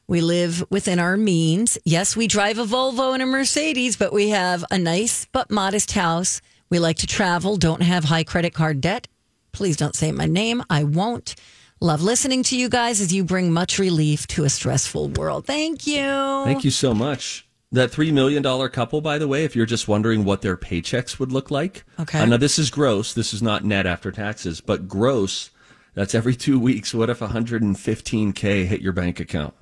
We 0.08 0.20
live 0.22 0.64
within 0.70 1.00
our 1.00 1.16
means. 1.16 1.78
Yes, 1.86 2.16
we 2.16 2.28
drive 2.28 2.60
a 2.60 2.66
Volvo 2.66 3.14
and 3.14 3.24
a 3.24 3.26
Mercedes, 3.26 3.96
but 3.96 4.12
we 4.12 4.30
have 4.30 4.66
a 4.70 4.78
nice 4.78 5.26
but 5.32 5.50
modest 5.50 5.94
house. 5.94 6.42
We 6.70 6.80
like 6.80 6.98
to 6.98 7.08
travel, 7.08 7.56
don't 7.56 7.82
have 7.82 8.06
high 8.06 8.24
credit 8.24 8.54
card 8.54 8.82
debt. 8.82 9.08
Please 9.54 9.78
don't 9.78 9.96
say 9.96 10.12
my 10.12 10.26
name. 10.26 10.64
I 10.70 10.84
won't. 10.84 11.36
Love 11.80 12.02
listening 12.02 12.44
to 12.44 12.58
you 12.58 12.70
guys 12.70 13.00
as 13.00 13.14
you 13.14 13.24
bring 13.24 13.52
much 13.52 13.78
relief 13.78 14.26
to 14.28 14.44
a 14.44 14.50
stressful 14.50 15.10
world. 15.10 15.46
Thank 15.46 15.86
you. 15.86 16.04
Thank 16.44 16.64
you 16.64 16.72
so 16.72 16.94
much. 16.94 17.48
That 17.72 17.92
$3 17.92 18.14
million 18.14 18.44
couple, 18.70 19.02
by 19.02 19.18
the 19.18 19.28
way, 19.28 19.46
if 19.46 19.56
you're 19.56 19.66
just 19.66 19.88
wondering 19.88 20.26
what 20.26 20.42
their 20.42 20.58
paychecks 20.58 21.18
would 21.20 21.32
look 21.32 21.50
like. 21.50 21.84
Okay. 22.00 22.20
Uh, 22.20 22.26
now, 22.26 22.38
this 22.38 22.60
is 22.60 22.70
gross. 22.70 23.14
This 23.14 23.34
is 23.34 23.42
not 23.42 23.64
net 23.64 23.86
after 23.86 24.12
taxes, 24.12 24.62
but 24.62 24.88
gross, 24.88 25.50
that's 25.94 26.14
every 26.14 26.36
two 26.36 26.60
weeks. 26.60 26.94
What 26.94 27.10
if 27.10 27.20
115K 27.20 28.66
hit 28.66 28.82
your 28.82 28.94
bank 28.94 29.20
account? 29.20 29.54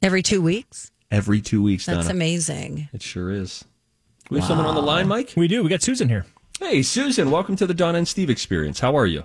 Every 0.00 0.22
two 0.22 0.40
weeks? 0.40 0.92
Every 1.10 1.40
two 1.40 1.62
weeks, 1.62 1.86
That's 1.86 2.06
Donna. 2.06 2.16
amazing. 2.16 2.88
It 2.92 3.02
sure 3.02 3.30
is. 3.30 3.64
We 4.30 4.38
have 4.38 4.46
someone 4.46 4.66
on 4.66 4.74
the 4.74 4.82
line, 4.82 5.08
Mike? 5.08 5.32
We 5.36 5.48
do. 5.48 5.62
We 5.62 5.70
got 5.70 5.82
Susan 5.82 6.08
here. 6.08 6.26
Hey, 6.60 6.82
Susan, 6.82 7.30
welcome 7.30 7.56
to 7.56 7.66
the 7.66 7.74
Donna 7.74 7.98
and 7.98 8.06
Steve 8.06 8.30
experience. 8.30 8.78
How 8.78 8.96
are 8.96 9.06
you? 9.06 9.24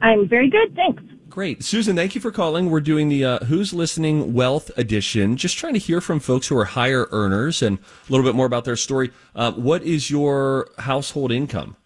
I'm 0.00 0.28
very 0.28 0.50
good, 0.50 0.76
thanks. 0.76 1.02
Great. 1.28 1.64
Susan, 1.64 1.96
thank 1.96 2.14
you 2.14 2.20
for 2.20 2.30
calling. 2.30 2.70
We're 2.70 2.80
doing 2.80 3.08
the 3.08 3.24
uh, 3.24 3.38
Who's 3.46 3.72
Listening 3.72 4.34
Wealth 4.34 4.70
Edition. 4.76 5.36
Just 5.36 5.56
trying 5.56 5.72
to 5.72 5.80
hear 5.80 6.00
from 6.00 6.20
folks 6.20 6.46
who 6.46 6.56
are 6.56 6.66
higher 6.66 7.08
earners 7.10 7.62
and 7.62 7.78
a 7.78 8.12
little 8.12 8.24
bit 8.24 8.36
more 8.36 8.46
about 8.46 8.64
their 8.64 8.76
story. 8.76 9.10
Uh, 9.34 9.52
what 9.52 9.82
is 9.82 10.10
your 10.10 10.68
household 10.78 11.32
income? 11.32 11.76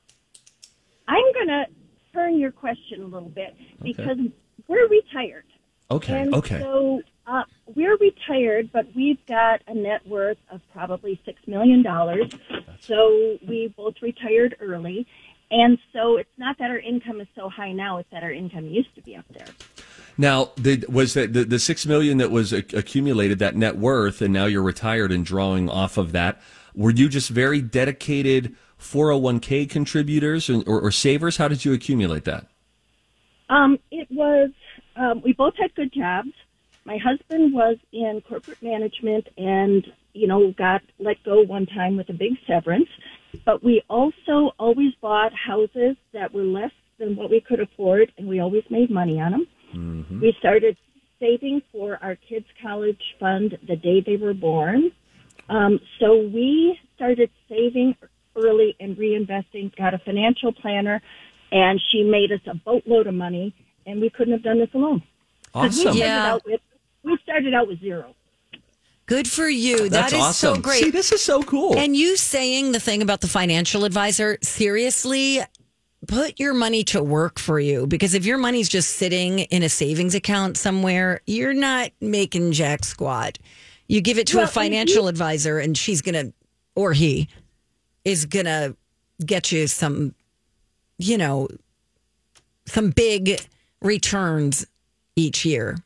I'm 1.07 1.33
going 1.33 1.49
to 1.49 1.65
turn 2.13 2.39
your 2.39 2.51
question 2.51 3.03
a 3.03 3.07
little 3.07 3.31
bit 3.31 3.57
because 3.83 4.19
we're 4.67 4.89
retired. 4.89 5.45
Okay. 5.91 6.21
And 6.21 6.35
okay. 6.35 6.61
so 6.61 7.01
uh, 7.27 7.45
we're 7.75 7.97
retired, 7.97 8.71
but 8.73 8.87
we've 8.95 9.25
got 9.27 9.63
a 9.67 9.75
net 9.75 10.07
worth 10.07 10.39
of 10.51 10.61
probably 10.73 11.21
$6 11.27 11.35
million. 11.47 11.85
So 12.81 13.39
we 13.47 13.73
both 13.77 13.95
retired 14.03 14.57
early. 14.61 15.07
And 15.51 15.79
so 15.93 16.17
it's 16.17 16.31
not 16.37 16.59
that 16.59 16.71
our 16.71 16.79
income 16.79 17.21
is 17.21 17.29
so 17.35 17.49
high 17.49 17.73
now, 17.73 17.99
it's 17.99 18.11
that 18.11 18.23
our 18.23 18.33
income 18.33 18.67
used 18.67 18.95
to 18.97 19.03
be 19.03 19.17
up 19.17 19.25
there. 19.31 19.47
Now, 20.17 20.51
the, 20.57 20.85
was 20.89 21.15
that 21.15 21.33
the, 21.33 21.45
the 21.45 21.59
six 21.59 21.87
million 21.87 22.19
that 22.19 22.31
was 22.31 22.53
ac- 22.53 22.77
accumulated 22.77 23.39
that 23.39 23.57
net 23.57 23.77
worth, 23.77 24.21
and 24.21 24.33
now 24.33 24.47
you're 24.47 24.63
retired 24.63 25.13
and 25.13 25.25
drawing 25.25 25.71
off 25.71 25.97
of 25.97 26.13
that? 26.13 26.41
Were 26.75 26.91
you 26.91 27.09
just 27.09 27.31
very 27.31 27.63
dedicated 27.63 28.57
401k 28.81 29.71
contributors 29.71 30.51
or, 30.51 30.63
or, 30.67 30.81
or 30.81 30.91
savers? 30.91 31.37
How 31.37 31.49
did 31.49 31.65
you 31.65 31.73
accumulate 31.73 32.25
that? 32.25 32.47
Um, 33.49 33.79
it 33.91 34.09
was, 34.11 34.51
um, 34.97 35.23
we 35.25 35.33
both 35.33 35.55
had 35.57 35.75
good 35.75 35.93
jobs. 35.93 36.31
My 36.89 36.97
husband 36.97 37.53
was 37.53 37.77
in 37.93 38.23
corporate 38.27 38.63
management 38.63 39.29
and, 39.37 39.87
you 40.15 40.27
know, 40.27 40.53
got 40.57 40.81
let 40.99 41.23
go 41.23 41.43
one 41.43 41.67
time 41.67 41.99
with 41.99 42.09
a 42.09 42.15
big 42.15 42.33
severance. 42.47 42.89
But 43.45 43.63
we 43.63 43.83
also 43.91 44.55
always 44.59 44.95
bought 45.03 45.33
houses 45.35 45.97
that 46.15 46.33
were 46.33 46.45
less 46.45 46.71
than 46.99 47.15
what 47.15 47.31
we 47.31 47.43
could 47.43 47.61
afford, 47.61 48.11
and 48.17 48.27
we 48.27 48.41
always 48.41 48.65
made 48.71 48.91
money 48.91 49.21
on 49.21 49.33
them. 49.33 49.47
We 50.23 50.35
started 50.39 50.79
saving 51.21 51.61
for 51.73 51.99
our 52.03 52.17
kids' 52.17 52.47
college 52.63 53.03
fund 53.21 53.59
the 53.69 53.77
day 53.77 54.01
they 54.01 54.17
were 54.17 54.33
born. 54.33 54.91
Um, 55.51 55.81
so 56.01 56.17
we 56.17 56.79
started 56.97 57.31
saving 57.51 57.97
early 58.35 58.77
and 58.81 58.97
reinvesting, 58.97 59.77
got 59.77 59.93
a 59.93 59.99
financial 59.99 60.53
planner, 60.55 61.03
and 61.53 61.79
she 61.91 62.03
made 62.03 62.33
us 62.33 62.41
a 62.47 62.55
boatload 62.55 63.09
of 63.09 63.15
money, 63.15 63.55
and 63.85 64.01
we 64.01 64.09
couldn't 64.09 64.33
have 64.33 64.43
done 64.43 64.59
this 64.59 64.73
alone. 64.73 65.03
Awesome. 65.55 65.93
We 65.93 65.99
started, 65.99 65.99
Yeah. 65.99 66.39
Out 67.09 67.13
we 67.13 67.19
started 67.23 67.55
out 67.55 67.69
with 67.69 67.81
zero. 67.81 68.15
Good 69.07 69.27
for 69.27 69.49
you. 69.49 69.89
That's 69.89 70.13
that 70.13 70.17
is 70.17 70.23
awesome. 70.23 70.57
so 70.57 70.61
great. 70.61 70.85
See, 70.85 70.91
this 70.91 71.13
is 71.13 71.23
so 71.23 71.43
cool. 71.43 71.79
And 71.79 71.97
you 71.97 72.17
saying 72.17 72.73
the 72.73 72.81
thing 72.81 73.01
about 73.01 73.23
the 73.23 73.29
financial 73.29 73.85
advisor, 73.85 74.37
seriously, 74.43 75.41
put 76.07 76.39
your 76.39 76.53
money 76.53 76.85
to 76.85 77.03
work 77.03 77.39
for 77.39 77.59
you 77.59 77.87
because 77.87 78.13
if 78.15 78.27
your 78.27 78.37
money's 78.37 78.69
just 78.69 78.97
sitting 78.97 79.41
in 79.41 79.63
a 79.63 79.69
savings 79.69 80.15
account 80.15 80.59
somewhere, 80.59 81.23
you're 81.27 81.55
not 81.55 81.91
making 82.01 82.53
jack 82.53 82.85
squat. 82.85 83.39
You 83.87 84.03
give 84.03 84.19
it 84.19 84.27
to 84.29 84.37
Well, 84.37 84.45
a 84.45 84.47
and 84.47 84.53
financial 84.53 85.09
advisor 85.09 85.59
and 85.59 85.77
she's 85.77 86.03
going 86.03 86.15
to, 86.15 86.35
or 86.75 86.93
he 86.93 87.29
is 88.05 88.27
going 88.27 88.45
to 88.45 88.77
get 89.25 89.51
you 89.51 89.67
some, 89.67 90.15
you 90.99 91.17
know, 91.17 91.49
some 92.67 92.91
big 92.91 93.41
returns 93.81 94.67
each 95.17 95.47
year. 95.47 95.79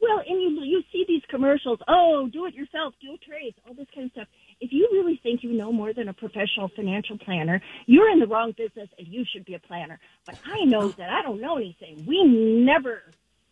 Well, 0.00 0.22
and 0.28 0.40
you 0.40 0.62
you 0.62 0.82
see 0.92 1.04
these 1.08 1.22
commercials. 1.36 1.78
Oh, 1.88 2.28
do 2.32 2.46
it 2.46 2.54
yourself, 2.54 2.94
do 3.02 3.14
a 3.14 3.18
trace, 3.18 3.54
all 3.66 3.74
this 3.74 3.86
kind 3.94 4.06
of 4.06 4.12
stuff. 4.12 4.28
If 4.60 4.70
you 4.72 4.88
really 4.92 5.20
think 5.22 5.40
you 5.42 5.52
know 5.52 5.70
more 5.72 5.92
than 5.92 6.08
a 6.08 6.14
professional 6.14 6.70
financial 6.74 7.18
planner, 7.18 7.60
you're 7.86 8.10
in 8.10 8.20
the 8.20 8.26
wrong 8.26 8.52
business, 8.56 8.88
and 8.98 9.06
you 9.06 9.24
should 9.32 9.44
be 9.44 9.54
a 9.54 9.58
planner. 9.58 9.98
But 10.24 10.36
I 10.44 10.64
know 10.64 10.92
that 10.96 11.10
I 11.10 11.22
don't 11.22 11.40
know 11.40 11.56
anything. 11.58 12.04
We 12.08 12.24
never 12.24 13.02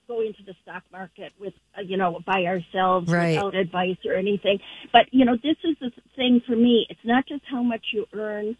go 0.09 0.21
into 0.21 0.43
the 0.47 0.55
stock 0.63 0.83
market 0.93 1.33
with 1.41 1.55
uh, 1.77 1.83
you 1.83 1.97
know 1.97 2.21
by 2.27 2.45
ourselves 2.45 3.09
Right. 3.09 3.35
without 3.37 3.55
advice 3.55 3.99
or 4.07 4.15
anything. 4.15 4.59
But 4.93 5.03
you 5.13 5.25
know, 5.25 5.37
this 5.37 5.57
is 5.65 5.77
the 5.81 5.91
thing 6.17 6.41
for 6.47 6.57
me. 6.57 6.87
It's 6.89 7.05
not 7.05 7.27
just 7.27 7.43
how 7.51 7.63
much 7.63 7.85
you 7.93 8.07
earn 8.15 8.57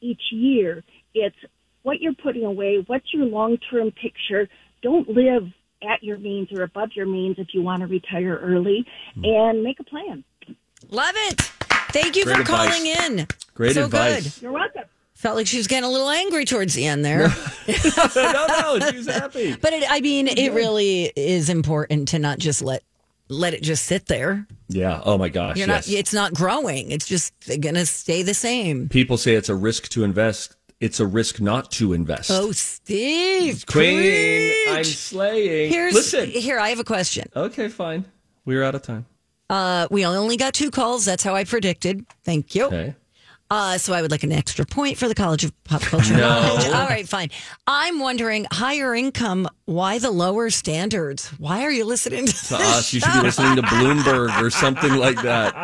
each 0.00 0.22
year. 0.30 0.84
It's 1.14 1.36
what 1.82 2.00
you're 2.00 2.14
putting 2.14 2.44
away. 2.44 2.84
What's 2.86 3.12
your 3.14 3.24
long 3.24 3.56
term 3.70 3.90
picture? 3.90 4.48
Don't 4.82 5.08
live 5.08 5.44
at 5.82 6.02
your 6.02 6.18
means 6.18 6.48
or 6.52 6.62
above 6.62 6.90
your 6.94 7.06
means 7.06 7.36
if 7.38 7.48
you 7.52 7.62
want 7.62 7.80
to 7.80 7.86
retire 7.86 8.38
early, 8.42 8.86
hmm. 9.14 9.24
and 9.24 9.62
make 9.62 9.80
a 9.80 9.84
plan. 9.84 10.24
Love 10.90 11.14
it. 11.16 11.40
Thank 11.90 12.16
you 12.16 12.24
Great 12.24 12.36
for 12.36 12.40
advice. 12.42 12.68
calling 12.68 12.86
in. 12.86 13.26
Great 13.54 13.74
so 13.74 13.84
advice. 13.86 14.34
good. 14.34 14.42
You're 14.42 14.52
welcome. 14.52 14.84
Felt 15.14 15.34
like 15.34 15.48
she 15.48 15.56
was 15.56 15.66
getting 15.66 15.88
a 15.88 15.90
little 15.90 16.10
angry 16.10 16.44
towards 16.44 16.74
the 16.74 16.86
end 16.86 17.04
there. 17.04 17.26
no, 17.26 17.26
no, 18.78 18.78
she 18.88 18.98
was 18.98 19.06
happy. 19.08 19.56
But 19.56 19.72
it, 19.72 19.84
I 19.90 20.00
mean, 20.00 20.28
it 20.28 20.52
really 20.52 21.12
is 21.16 21.48
important 21.48 22.08
to 22.08 22.20
not 22.20 22.38
just 22.38 22.62
let 22.62 22.84
let 23.28 23.52
it 23.52 23.62
just 23.62 23.84
sit 23.84 24.06
there. 24.06 24.46
Yeah. 24.68 25.00
Oh 25.04 25.18
my 25.18 25.28
gosh. 25.28 25.56
You're 25.56 25.66
yes. 25.66 25.88
not. 25.88 25.98
It's 25.98 26.14
not 26.14 26.34
growing. 26.34 26.92
It's 26.92 27.06
just 27.06 27.34
going 27.48 27.74
to 27.74 27.84
stay 27.84 28.22
the 28.22 28.32
same. 28.32 28.88
People 28.88 29.16
say 29.16 29.34
it's 29.34 29.48
a 29.48 29.54
risk 29.54 29.88
to 29.90 30.04
invest. 30.04 30.54
It's 30.80 31.00
a 31.00 31.06
risk 31.06 31.40
not 31.40 31.72
to 31.72 31.92
invest. 31.92 32.30
Oh, 32.30 32.52
Steve, 32.52 33.66
Queen, 33.66 33.98
preach. 33.98 34.68
I'm 34.68 34.84
slaying. 34.84 35.72
Here's 35.72 35.94
Listen. 35.94 36.30
here. 36.30 36.58
I 36.58 36.68
have 36.68 36.78
a 36.78 36.84
question. 36.84 37.28
Okay, 37.34 37.68
fine. 37.68 38.04
We're 38.44 38.62
out 38.62 38.76
of 38.76 38.82
time. 38.82 39.06
Uh, 39.50 39.88
we 39.90 40.06
only 40.06 40.36
got 40.36 40.54
two 40.54 40.70
calls. 40.70 41.04
That's 41.04 41.24
how 41.24 41.34
I 41.34 41.44
predicted. 41.44 42.06
Thank 42.24 42.54
you. 42.54 42.66
Okay. 42.66 42.94
Uh, 43.50 43.78
so 43.78 43.94
I 43.94 44.02
would 44.02 44.10
like 44.10 44.24
an 44.24 44.32
extra 44.32 44.66
point 44.66 44.98
for 44.98 45.08
the 45.08 45.14
College 45.14 45.42
of 45.44 45.64
Pop 45.64 45.80
Culture 45.80 46.14
Knowledge. 46.16 46.66
All 46.66 46.86
right, 46.86 47.08
fine. 47.08 47.30
I'm 47.66 47.98
wondering, 47.98 48.46
higher 48.52 48.94
income, 48.94 49.48
why 49.64 49.98
the 49.98 50.10
lower 50.10 50.50
standards? 50.50 51.28
Why 51.38 51.62
are 51.62 51.70
you 51.70 51.86
listening 51.86 52.26
to, 52.26 52.32
To 52.48 52.56
us, 52.56 52.92
you 52.92 53.00
should 53.00 53.12
be 53.14 53.20
listening 53.22 53.56
to 53.56 53.62
Bloomberg 53.62 54.38
or 54.42 54.50
something 54.50 54.94
like 54.96 55.22
that. 55.22 55.54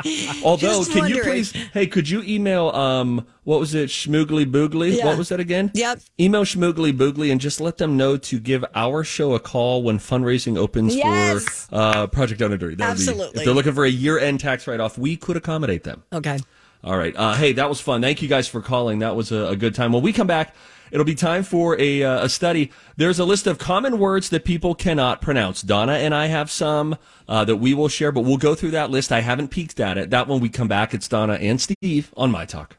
Although, 0.43 0.79
Just 0.85 0.93
can 0.93 1.09
you 1.09 1.23
please? 1.23 1.53
Hey, 1.53 1.87
could 1.87 2.09
you 2.09 2.23
email? 2.23 2.71
Um, 2.71 3.27
what 3.45 3.61
was 3.61 3.75
it? 3.75 3.91
Schmoogly 3.91 4.51
Boogly. 4.51 4.97
Yeah. 4.97 5.05
What 5.05 5.19
was 5.19 5.29
that 5.29 5.39
again? 5.41 5.71
Yep. 5.75 6.01
Email 6.19 6.45
Schmoogly 6.45 6.97
Boogly 6.97 7.31
and 7.31 7.39
just 7.39 7.61
let 7.61 7.77
them 7.77 7.99
know 7.99 8.17
to 8.17 8.41
give 8.41 8.65
our 8.75 9.05
show 9.05 9.35
a 9.35 9.41
call 9.41 9.83
when 9.83 9.99
fundraising 9.99 10.57
opens 10.57 10.97
Yes. 10.97 11.67
for 11.67 11.75
uh, 11.77 12.07
Project. 12.07 12.39
That 12.41 12.49
would 12.51 12.61
be- 12.79 12.83
Absolutely. 12.83 13.41
if 13.41 13.45
they're 13.45 13.53
looking 13.53 13.75
for 13.75 13.85
a 13.85 13.91
year-end 13.91 14.41
tax 14.41 14.67
write-off, 14.67 14.97
we 14.97 15.19
could 15.19 15.37
accommodate 15.37 15.85
them. 15.85 16.03
Okay. 16.15 16.39
All 16.85 16.99
right. 16.99 17.15
Uh, 17.17 17.35
hey, 17.35 17.53
that 17.55 17.69
was 17.69 17.81
fun. 17.81 18.03
Thank 18.03 18.21
you 18.21 18.29
guys 18.29 18.47
for 18.47 18.61
calling. 18.61 18.99
That 18.99 19.17
was 19.17 19.33
a, 19.33 19.47
a 19.47 19.57
good 19.57 19.75
time. 19.75 19.93
When 19.93 20.03
we 20.03 20.13
come 20.13 20.27
back, 20.27 20.55
it'll 20.91 21.07
be 21.07 21.15
time 21.15 21.43
for 21.43 21.81
a, 21.81 22.03
uh, 22.03 22.27
a 22.27 22.29
study. 22.29 22.71
There's 22.99 23.19
a 23.19 23.25
list 23.25 23.47
of 23.47 23.57
common 23.57 23.99
words 23.99 24.29
that 24.29 24.45
people 24.45 24.75
cannot 24.75 25.23
pronounce. 25.23 25.63
Donna 25.63 25.95
and 25.95 26.15
I 26.15 26.27
have 26.27 26.51
some 26.51 26.97
uh, 27.27 27.45
that 27.47 27.57
we 27.57 27.73
will 27.73 27.89
share, 27.89 28.13
but 28.13 28.21
we'll 28.21 28.37
go 28.37 28.55
through 28.55 28.73
that 28.73 28.91
list. 28.91 29.13
I 29.13 29.21
haven't 29.21 29.49
peeked 29.49 29.81
at 29.81 29.97
it. 29.97 30.11
That 30.11 30.29
when 30.29 30.41
we 30.41 30.51
come 30.51 30.69
back, 30.69 30.93
it's 30.93 31.09
Donna 31.09 31.35
and 31.35 31.59
Steve 31.59 32.13
on 32.19 32.31
My 32.31 32.45
Talk. 32.45 32.77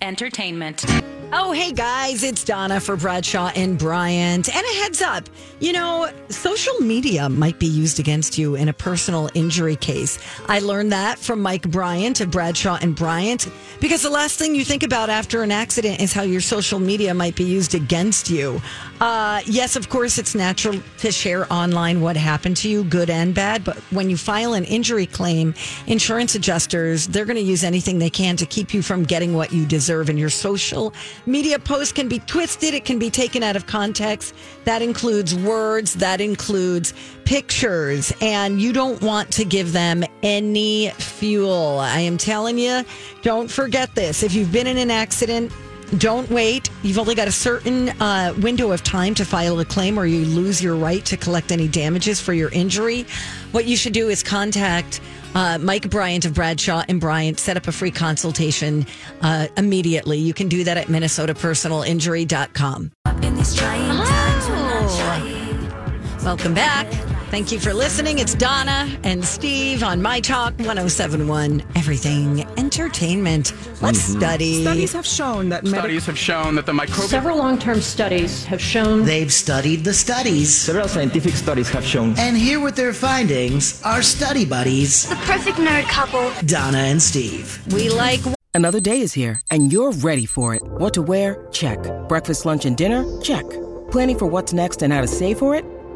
Entertainment. 0.00 0.86
Oh, 1.32 1.50
hey 1.50 1.72
guys, 1.72 2.22
it's 2.22 2.44
Donna 2.44 2.78
for 2.78 2.96
Bradshaw 2.96 3.50
and 3.56 3.76
Bryant. 3.76 4.48
And 4.48 4.64
a 4.64 4.74
heads 4.84 5.02
up, 5.02 5.28
you 5.58 5.72
know, 5.72 6.08
social 6.28 6.74
media 6.78 7.28
might 7.28 7.58
be 7.58 7.66
used 7.66 7.98
against 7.98 8.38
you 8.38 8.54
in 8.54 8.68
a 8.68 8.72
personal 8.72 9.28
injury 9.34 9.74
case. 9.74 10.20
I 10.48 10.60
learned 10.60 10.92
that 10.92 11.18
from 11.18 11.42
Mike 11.42 11.68
Bryant 11.68 12.20
of 12.20 12.30
Bradshaw 12.30 12.78
and 12.80 12.94
Bryant 12.94 13.48
because 13.80 14.02
the 14.02 14.10
last 14.10 14.38
thing 14.38 14.54
you 14.54 14.64
think 14.64 14.84
about 14.84 15.10
after 15.10 15.42
an 15.42 15.50
accident 15.50 16.00
is 16.00 16.12
how 16.12 16.22
your 16.22 16.40
social 16.40 16.78
media 16.78 17.12
might 17.12 17.34
be 17.34 17.44
used 17.44 17.74
against 17.74 18.30
you. 18.30 18.62
Uh, 19.00 19.42
yes, 19.46 19.74
of 19.74 19.88
course, 19.88 20.18
it's 20.18 20.34
natural 20.34 20.80
to 20.98 21.10
share 21.10 21.52
online 21.52 22.00
what 22.00 22.16
happened 22.16 22.56
to 22.58 22.68
you, 22.68 22.84
good 22.84 23.10
and 23.10 23.34
bad. 23.34 23.64
But 23.64 23.76
when 23.90 24.08
you 24.08 24.16
file 24.16 24.54
an 24.54 24.64
injury 24.64 25.06
claim, 25.06 25.54
insurance 25.88 26.36
adjusters, 26.36 27.08
they're 27.08 27.26
going 27.26 27.36
to 27.36 27.42
use 27.42 27.64
anything 27.64 27.98
they 27.98 28.10
can 28.10 28.36
to 28.36 28.46
keep 28.46 28.72
you 28.72 28.80
from 28.80 29.02
getting 29.02 29.34
what 29.34 29.52
you 29.52 29.66
deserve. 29.66 30.08
And 30.08 30.18
your 30.18 30.30
social 30.30 30.94
media 31.26 31.58
posts 31.58 31.92
can 31.92 32.08
be 32.08 32.20
twisted, 32.20 32.72
it 32.74 32.84
can 32.84 32.98
be 32.98 33.10
taken 33.10 33.42
out 33.42 33.56
of 33.56 33.66
context. 33.66 34.34
That 34.64 34.82
includes 34.82 35.34
words, 35.34 35.94
that 35.94 36.20
includes 36.20 36.94
pictures, 37.24 38.12
and 38.20 38.60
you 38.60 38.72
don't 38.72 39.00
want 39.02 39.30
to 39.32 39.44
give 39.44 39.72
them 39.72 40.04
any 40.22 40.90
fuel. 40.90 41.78
I 41.80 42.00
am 42.00 42.16
telling 42.16 42.58
you, 42.58 42.84
don't 43.22 43.50
forget 43.50 43.94
this. 43.94 44.22
If 44.22 44.34
you've 44.34 44.52
been 44.52 44.66
in 44.66 44.78
an 44.78 44.90
accident, 44.90 45.52
don't 45.98 46.28
wait. 46.30 46.68
You've 46.82 46.98
only 46.98 47.14
got 47.14 47.28
a 47.28 47.32
certain 47.32 47.90
uh, 48.00 48.34
window 48.38 48.72
of 48.72 48.82
time 48.82 49.14
to 49.14 49.24
file 49.24 49.60
a 49.60 49.64
claim 49.64 49.98
or 49.98 50.06
you 50.06 50.24
lose 50.24 50.62
your 50.62 50.74
right 50.74 51.04
to 51.04 51.16
collect 51.16 51.52
any 51.52 51.68
damages 51.68 52.20
for 52.20 52.32
your 52.32 52.50
injury. 52.50 53.06
What 53.52 53.66
you 53.66 53.76
should 53.76 53.92
do 53.92 54.08
is 54.08 54.22
contact 54.22 55.00
uh, 55.34 55.58
Mike 55.58 55.90
Bryant 55.90 56.24
of 56.24 56.34
Bradshaw 56.34 56.84
and 56.88 57.00
Bryant. 57.00 57.38
Set 57.38 57.56
up 57.56 57.68
a 57.68 57.72
free 57.72 57.90
consultation 57.90 58.86
uh, 59.22 59.48
immediately. 59.56 60.18
You 60.18 60.34
can 60.34 60.48
do 60.48 60.64
that 60.64 60.76
at 60.76 60.86
minnesotapersonalinjury.com. 60.86 62.92
In 63.22 63.34
these 63.34 63.54
trying 63.54 63.88
times, 63.88 64.48
we're 64.48 64.56
not 64.56 64.76
Oh. 64.88 66.18
Welcome 66.24 66.54
back. 66.54 66.86
Thank 67.28 67.50
you 67.50 67.58
for 67.58 67.74
listening. 67.74 68.20
It's 68.20 68.36
Donna 68.36 68.88
and 69.02 69.24
Steve 69.24 69.82
on 69.82 70.00
My 70.00 70.20
Talk 70.20 70.52
1071 70.58 71.60
Everything 71.74 72.46
Entertainment. 72.56 73.52
Let's 73.82 74.08
mm-hmm. 74.08 74.18
study. 74.18 74.62
Studies 74.62 74.92
have 74.92 75.04
shown 75.04 75.48
that 75.48 75.66
Studies 75.66 76.06
have 76.06 76.16
shown 76.16 76.54
that 76.54 76.66
the 76.66 76.72
microbial 76.72 77.08
Several 77.08 77.36
long 77.36 77.58
term 77.58 77.80
studies 77.80 78.44
have 78.44 78.60
shown 78.60 79.04
They've 79.04 79.32
studied 79.32 79.82
the 79.82 79.92
studies. 79.92 80.54
Several 80.54 80.86
scientific 80.86 81.34
studies 81.34 81.68
have 81.70 81.84
shown 81.84 82.14
And 82.16 82.36
here 82.36 82.60
with 82.60 82.76
their 82.76 82.92
findings 82.92 83.82
are 83.82 84.02
study 84.02 84.44
buddies, 84.44 85.08
The 85.08 85.16
perfect 85.16 85.58
nerd 85.58 85.84
couple. 85.88 86.30
Donna 86.46 86.78
and 86.78 87.02
Steve. 87.02 87.60
We 87.74 87.90
like 87.90 88.20
Another 88.54 88.80
day 88.80 89.00
is 89.00 89.12
here, 89.12 89.38
and 89.50 89.70
you're 89.70 89.92
ready 89.92 90.24
for 90.24 90.54
it. 90.54 90.62
What 90.62 90.94
to 90.94 91.02
wear? 91.02 91.46
Check. 91.52 91.78
Breakfast, 92.08 92.46
lunch, 92.46 92.64
and 92.64 92.74
dinner? 92.74 93.04
Check. 93.20 93.44
Planning 93.90 94.16
for 94.18 94.26
what's 94.26 94.54
next 94.54 94.82
and 94.82 94.92
how 94.92 95.02
to 95.02 95.06
save 95.06 95.38
for 95.38 95.54
it? 95.54 95.64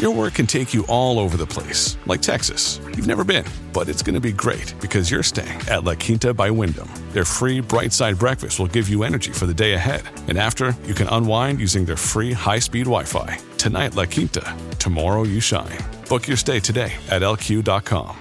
Your 0.00 0.12
work 0.12 0.32
can 0.32 0.46
take 0.46 0.72
you 0.72 0.86
all 0.88 1.18
over 1.18 1.36
the 1.36 1.46
place, 1.46 1.98
like 2.06 2.22
Texas. 2.22 2.80
You've 2.86 3.06
never 3.06 3.22
been, 3.22 3.44
but 3.74 3.86
it's 3.86 4.02
going 4.02 4.14
to 4.14 4.20
be 4.20 4.32
great 4.32 4.74
because 4.80 5.10
you're 5.10 5.22
staying 5.22 5.60
at 5.68 5.84
La 5.84 5.94
Quinta 5.94 6.32
by 6.32 6.50
Wyndham. 6.50 6.88
Their 7.12 7.26
free 7.26 7.60
bright 7.60 7.92
side 7.92 8.18
breakfast 8.18 8.58
will 8.58 8.66
give 8.66 8.88
you 8.88 9.02
energy 9.02 9.30
for 9.30 9.44
the 9.44 9.52
day 9.52 9.74
ahead. 9.74 10.00
And 10.26 10.38
after, 10.38 10.74
you 10.86 10.94
can 10.94 11.06
unwind 11.08 11.60
using 11.60 11.84
their 11.84 11.98
free 11.98 12.32
high 12.32 12.60
speed 12.60 12.84
Wi 12.86 13.04
Fi. 13.04 13.36
Tonight, 13.58 13.94
La 13.94 14.06
Quinta. 14.06 14.56
Tomorrow, 14.78 15.24
you 15.24 15.38
shine. 15.38 15.78
Book 16.08 16.26
your 16.26 16.38
stay 16.38 16.60
today 16.60 16.94
at 17.10 17.20
lq.com. 17.20 18.16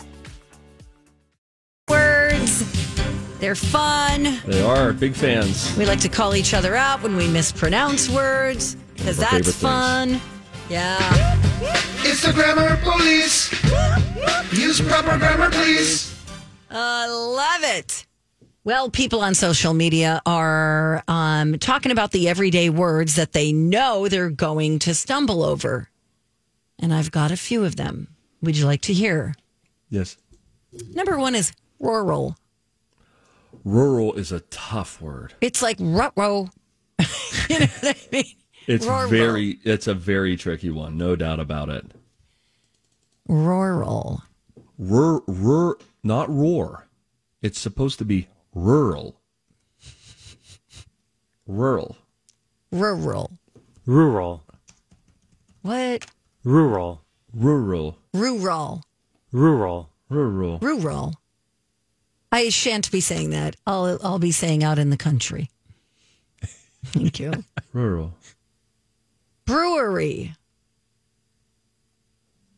words. 1.90 3.40
They're 3.40 3.56
fun. 3.56 4.38
They 4.46 4.62
are 4.62 4.92
big 4.92 5.14
fans. 5.14 5.74
We 5.78 5.86
like 5.86 6.02
to 6.02 6.10
call 6.10 6.36
each 6.36 6.54
other 6.54 6.76
out 6.76 7.02
when 7.02 7.16
we 7.16 7.30
mispronounce 7.30 8.10
words 8.10 8.76
because 8.96 9.18
One 9.18 9.28
of 9.28 9.34
our 9.34 9.40
that's 9.40 9.56
favorite 9.56 9.70
fun. 10.20 10.22
Yeah. 10.70 10.98
It's 12.04 12.22
the 12.24 12.32
grammar 12.32 12.78
police. 12.84 13.52
Use 14.54 14.80
proper 14.82 15.18
grammar, 15.18 15.50
please. 15.50 16.16
I 16.70 17.08
love 17.08 17.78
it. 17.78 18.06
Well, 18.64 18.90
people 18.92 19.22
on 19.22 19.34
social 19.34 19.74
media 19.74 20.22
are 20.28 21.04
um, 21.08 21.58
talking 21.58 21.92
about 21.92 22.12
the 22.12 22.30
everyday 22.30 22.70
words 22.70 23.16
that 23.16 23.32
they 23.32 23.52
know 23.52 24.08
they're 24.08 24.30
going 24.30 24.78
to 24.80 24.94
stumble 24.94 25.44
over. 25.44 25.90
And 26.78 26.94
I've 26.94 27.10
got 27.10 27.32
a 27.32 27.38
few 27.38 27.66
of 27.66 27.76
them. 27.76 28.08
Would 28.42 28.58
you 28.58 28.66
like 28.66 28.82
to 28.82 28.94
hear? 28.94 29.34
Yes. 29.90 30.18
Number 30.94 31.18
one 31.18 31.34
is 31.34 31.52
rural. 31.80 32.38
Rural 33.64 34.14
is 34.14 34.32
a 34.32 34.42
tough 34.42 35.02
word. 35.02 35.34
It's 35.42 35.62
like 35.62 35.78
ruh-roh. 35.80 36.50
you 37.50 37.60
know 37.60 37.66
what 37.66 37.98
I 37.98 38.08
mean? 38.12 38.36
It's 38.70 38.86
Rural. 38.86 39.10
very 39.10 39.58
it's 39.64 39.88
a 39.88 39.96
very 39.96 40.38
tricky 40.38 40.70
one, 40.70 40.96
no 40.96 41.16
doubt 41.16 41.40
about 41.40 41.70
it. 41.70 41.88
Rural. 43.28 44.22
Rur, 44.78 45.22
rur, 45.26 45.76
not 46.04 46.30
roar. 46.30 46.88
It's 47.42 47.58
supposed 47.60 47.98
to 47.98 48.06
be 48.06 48.28
rural. 48.54 49.20
Rural. 51.48 51.98
Rural. 52.72 53.32
Rural. 53.88 54.44
What? 55.64 56.06
Rural. 56.44 57.02
Rural. 57.34 57.98
Rural. 58.14 58.84
Rural. 59.32 59.90
Rural. 60.10 60.60
Rural. 60.60 61.16
I 62.32 62.50
shan't 62.50 62.92
be 62.92 63.02
saying 63.02 63.32
that. 63.32 63.56
I'll 63.66 63.98
I'll 64.04 64.20
be 64.20 64.32
saying 64.32 64.64
out 64.64 64.78
in 64.78 64.92
the 64.92 64.98
country. 64.98 65.50
Thank 66.86 67.20
you. 67.20 67.32
Rural. 67.74 68.14
Brewery. 69.50 70.36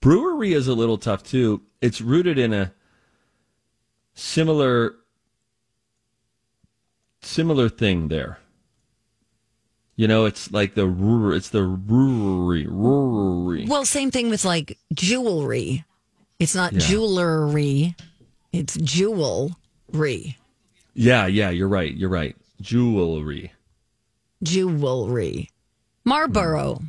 Brewery 0.01 0.51
is 0.53 0.67
a 0.67 0.73
little 0.73 0.97
tough 0.97 1.23
too. 1.23 1.61
It's 1.79 2.01
rooted 2.01 2.37
in 2.37 2.53
a 2.53 2.73
similar 4.13 4.95
similar 7.21 7.69
thing 7.69 8.09
there. 8.09 8.39
You 9.95 10.07
know, 10.07 10.25
it's 10.25 10.51
like 10.51 10.73
the 10.73 10.87
it's 11.33 11.49
the 11.49 11.63
brewery, 11.63 12.65
brewery. 12.65 13.65
Well, 13.69 13.85
same 13.85 14.11
thing 14.11 14.29
with 14.29 14.43
like 14.43 14.77
jewelry. 14.93 15.85
It's 16.39 16.55
not 16.55 16.73
Yeah. 16.73 16.79
jewelry. 16.79 17.95
It's 18.51 18.75
jewelry. 18.75 20.37
Yeah, 20.93 21.27
yeah, 21.27 21.51
you're 21.51 21.69
right. 21.69 21.95
You're 21.95 22.09
right. 22.09 22.35
Jewelry. 22.59 23.53
Jewelry. 24.43 25.49
Marlboro. 26.03 26.81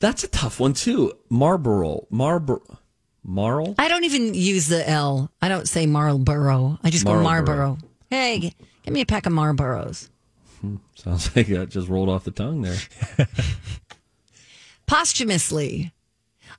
That's 0.00 0.22
a 0.22 0.28
tough 0.28 0.60
one 0.60 0.74
too. 0.74 1.12
Marlboro. 1.28 2.06
Marlboro. 2.10 2.78
Marl? 3.24 3.74
I 3.78 3.88
don't 3.88 4.04
even 4.04 4.32
use 4.32 4.68
the 4.68 4.88
L. 4.88 5.30
I 5.42 5.48
don't 5.48 5.68
say 5.68 5.86
Marlboro. 5.86 6.78
I 6.82 6.90
just 6.90 7.04
go 7.04 7.20
Marlboro. 7.20 7.56
Marlboro. 7.56 7.78
Hey, 8.10 8.54
give 8.84 8.94
me 8.94 9.02
a 9.02 9.06
pack 9.06 9.26
of 9.26 9.32
Marlboros. 9.32 10.08
Hmm, 10.60 10.76
sounds 10.94 11.34
like 11.36 11.48
that 11.48 11.68
just 11.68 11.88
rolled 11.88 12.08
off 12.08 12.24
the 12.24 12.30
tongue 12.30 12.62
there. 12.62 12.78
Posthumously. 14.86 15.92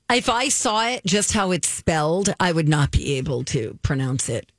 If 0.08 0.28
I 0.28 0.48
saw 0.48 0.86
it 0.88 1.04
just 1.04 1.32
how 1.32 1.50
it's 1.50 1.68
spelled, 1.68 2.34
I 2.38 2.52
would 2.52 2.68
not 2.68 2.90
be 2.90 3.14
able 3.14 3.44
to 3.44 3.78
pronounce 3.82 4.28
it 4.28 4.50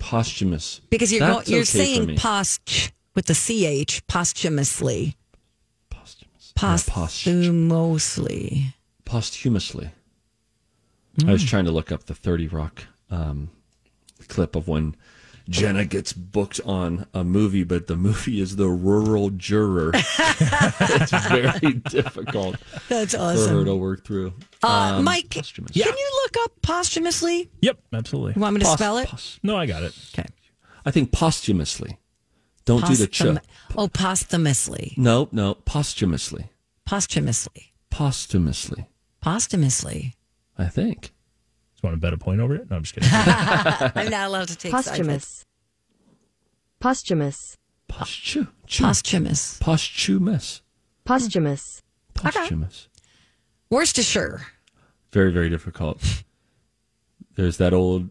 Posthumous. 0.00 0.80
because 0.90 1.12
you're 1.12 1.20
go, 1.20 1.36
That's 1.36 1.48
you're 1.48 1.60
okay 1.60 1.94
saying 1.94 2.16
post 2.16 2.92
with 3.14 3.26
the 3.26 3.34
ch 3.34 4.06
posthumously. 4.06 5.16
Posthumously. 5.90 6.52
Posthumously. 6.56 8.74
posthumously. 9.04 9.90
I 11.26 11.32
was 11.32 11.44
trying 11.44 11.66
to 11.66 11.70
look 11.70 11.92
up 11.92 12.04
the 12.04 12.14
30 12.14 12.48
Rock 12.48 12.84
um, 13.10 13.50
clip 14.28 14.56
of 14.56 14.68
when 14.68 14.96
Jenna 15.50 15.84
gets 15.84 16.12
booked 16.12 16.60
on 16.64 17.06
a 17.12 17.24
movie, 17.24 17.64
but 17.64 17.86
the 17.88 17.96
movie 17.96 18.40
is 18.40 18.56
The 18.56 18.68
Rural 18.68 19.30
Juror. 19.30 19.90
it's 19.94 21.10
very 21.28 21.72
difficult 21.74 22.56
That's 22.88 23.12
for 23.14 23.18
her 23.20 23.24
awesome. 23.34 23.64
to 23.64 23.74
work 23.76 24.04
through. 24.04 24.32
Uh, 24.62 24.94
Um, 24.98 25.04
Mike, 25.04 25.28
posthumous. 25.30 25.72
can 25.72 25.82
you 25.96 26.20
look 26.24 26.36
up 26.44 26.52
posthumously? 26.62 27.50
Yep, 27.62 27.78
absolutely. 27.92 28.34
You 28.36 28.40
want 28.42 28.54
me 28.54 28.60
to 28.60 28.66
Pos- 28.66 28.74
spell 28.78 28.98
it? 28.98 29.08
pos- 29.08 29.40
No, 29.42 29.56
I 29.56 29.66
got 29.66 29.82
it. 29.82 29.92
Okay. 30.14 30.28
I 30.86 30.90
think 30.92 31.10
posthumously. 31.12 31.98
Don't 32.64 32.86
do 32.86 32.94
the 32.94 33.06
ch. 33.08 33.20
Posthum- 33.20 33.40
Oh, 33.76 33.88
posthumously. 33.88 34.94
No, 34.96 35.28
no, 35.32 35.54
posthumously. 35.54 36.50
Posthumously. 36.86 37.72
Posthumously. 37.90 38.86
Posthumously. 39.20 40.14
I 40.58 40.66
think. 40.66 41.10
Just 41.80 41.84
want 41.84 41.96
to 41.96 42.00
bet 42.02 42.12
a 42.12 42.18
point 42.18 42.42
over 42.42 42.54
it? 42.56 42.68
No, 42.68 42.76
I'm 42.76 42.82
just 42.82 42.94
kidding. 42.94 43.08
I'm 43.10 44.10
not 44.10 44.26
allowed 44.28 44.48
to 44.48 44.56
take 44.56 44.76
side 44.82 45.06
bets. 45.06 45.46
Posthumous. 46.78 47.56
Posthu- 47.90 48.48
Posthumous. 48.68 49.58
Posthumous. 49.60 50.60
Posthumous. 51.06 51.80
Hmm. 52.18 52.28
Posthumous. 52.28 52.88
Worcestershire. 53.70 54.42
Very, 55.10 55.32
very 55.32 55.48
difficult. 55.48 56.22
There's 57.36 57.56
that 57.56 57.72
old. 57.72 58.10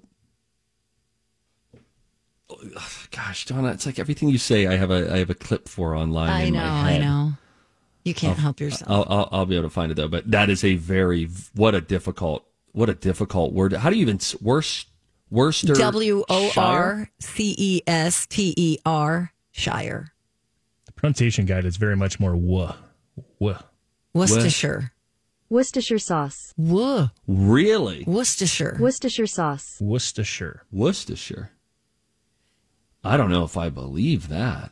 Ugh, 2.49 2.82
Gosh, 3.12 3.45
Donna, 3.45 3.67
it's 3.69 3.86
like 3.86 3.99
everything 3.99 4.29
you 4.29 4.39
say. 4.39 4.65
I 4.65 4.77
have 4.77 4.89
a 4.89 5.13
I 5.13 5.19
have 5.19 5.29
a 5.29 5.36
clip 5.36 5.69
for 5.69 5.95
online. 5.95 6.29
I 6.32 6.43
in 6.45 6.55
know, 6.55 6.60
my 6.62 6.93
I 6.93 6.97
know. 6.97 7.34
You 8.03 8.15
can't 8.15 8.36
I'll- 8.36 8.41
help 8.41 8.60
yourself. 8.60 8.89
I'll, 8.89 9.05
I'll 9.08 9.29
I'll 9.32 9.45
be 9.45 9.55
able 9.58 9.69
to 9.69 9.73
find 9.73 9.91
it 9.91 9.95
though. 9.95 10.08
But 10.08 10.32
that 10.32 10.49
is 10.49 10.63
a 10.63 10.75
very 10.75 11.29
what 11.53 11.75
a 11.75 11.82
difficult 11.82 12.45
what 12.73 12.89
a 12.89 12.93
difficult 12.95 13.53
word. 13.53 13.73
How 13.73 13.89
do 13.89 13.95
you 13.95 14.01
even 14.03 14.17
s- 14.17 14.36
worst 14.41 14.88
Worcester 15.29 15.73
W 15.75 16.23
O 16.29 16.49
Shire? 16.49 16.63
R 16.65 17.10
C 17.19 17.55
E 17.58 17.82
S 17.88 18.25
T 18.25 18.53
E 18.58 18.77
R 18.86 19.32
Shire. 19.51 20.13
the 20.86 20.91
pronunciation 20.93 21.45
guide 21.45 21.65
is 21.65 21.77
very 21.77 21.95
much 21.95 22.19
more 22.19 22.34
wuh. 22.34 22.75
Wuh. 23.39 23.62
Worcestershire. 24.13 24.91
Worcestershire 25.49 25.99
sauce. 25.99 26.53
Woo. 26.58 27.10
Really? 27.27 28.03
Worcestershire. 28.05 28.77
Worcestershire 28.79 29.27
sauce. 29.27 29.77
Worcestershire. 29.82 30.63
Worcestershire. 30.71 31.51
I 33.03 33.17
don't 33.17 33.32
know 33.32 33.43
if 33.43 33.55
I 33.58 33.69
believe 33.69 34.29
that. 34.29 34.71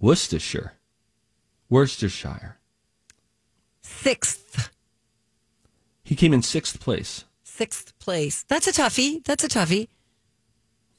Worcestershire. 0.00 0.74
Worcestershire. 1.68 2.58
Sixth. 3.82 4.69
He 6.20 6.26
came 6.26 6.34
in 6.34 6.42
sixth 6.42 6.80
place. 6.80 7.24
Sixth 7.44 7.98
place. 7.98 8.42
That's 8.46 8.66
a 8.66 8.72
toughie. 8.72 9.24
That's 9.24 9.42
a 9.42 9.48
toughie. 9.48 9.88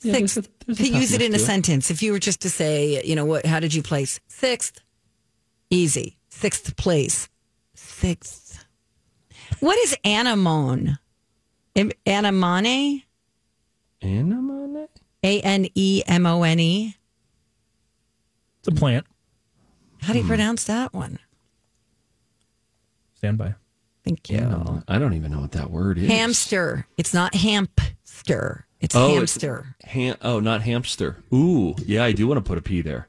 Yeah, 0.02 0.14
there's 0.14 0.32
Sixth. 0.32 0.50
a- 0.50 0.66
there's 0.66 0.80
a 0.80 0.84
to 0.84 0.98
use 0.98 1.14
it 1.14 1.22
in 1.22 1.34
a 1.34 1.36
it. 1.36 1.40
sentence, 1.42 1.92
if 1.92 2.02
you 2.02 2.12
were 2.12 2.18
just 2.18 2.42
to 2.42 2.50
say, 2.50 3.04
you 3.06 3.16
know, 3.16 3.26
what? 3.26 3.46
How 3.46 3.60
did 3.60 3.72
you 3.72 3.84
place? 3.84 4.20
Sixth. 4.28 4.82
Easy. 5.70 6.18
Sixth 6.30 6.76
place. 6.76 7.30
Sixth. 7.76 8.66
What 9.60 9.78
is 9.78 9.96
anemone? 10.04 10.98
Am- 11.76 11.92
Anemone? 12.08 13.06
Anemone? 14.02 14.88
A 15.24 15.40
N 15.42 15.68
E 15.76 16.02
M 16.08 16.26
O 16.26 16.42
N 16.42 16.60
E. 16.60 16.96
It's 18.62 18.70
a 18.70 18.72
plant. 18.72 19.06
How 20.02 20.14
do 20.14 20.18
you 20.18 20.24
hmm. 20.24 20.30
pronounce 20.30 20.64
that 20.64 20.96
one? 20.96 21.20
Stand 23.14 23.38
by. 23.38 23.54
Thank 24.04 24.30
you. 24.30 24.38
Anemone. 24.40 24.84
I 24.88 24.98
don't 24.98 25.14
even 25.14 25.32
know 25.32 25.42
what 25.42 25.52
that 25.52 25.70
word 25.70 25.98
is. 25.98 26.08
Hamster. 26.08 26.88
It's 26.98 27.14
not 27.14 27.36
hamster. 27.36 28.66
It's 28.80 28.96
Oh, 28.96 29.14
hamster. 29.14 29.76
It's 29.80 29.90
ham- 29.92 30.18
oh, 30.22 30.40
not 30.40 30.62
hamster. 30.64 31.18
Ooh, 31.34 31.76
yeah, 31.86 32.04
I 32.04 32.12
do 32.12 32.28
want 32.28 32.38
to 32.40 32.48
put 32.48 32.58
a 32.58 32.62
P 32.62 32.82
there. 32.82 33.08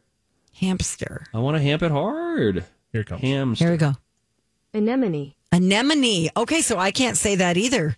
Hamster. 0.60 1.24
I 1.32 1.38
want 1.38 1.56
to 1.56 1.62
hamp 1.62 1.82
it 1.82 1.90
hard. 1.90 2.64
Here 2.92 3.00
it 3.00 3.06
comes. 3.06 3.22
Hamster. 3.22 3.64
Here 3.64 3.72
we 3.72 3.78
go. 3.78 3.92
Anemone. 4.74 5.34
Anemone. 5.50 6.30
Okay, 6.36 6.60
so 6.60 6.78
I 6.78 6.90
can't 6.90 7.16
say 7.16 7.36
that 7.36 7.56
either. 7.56 7.96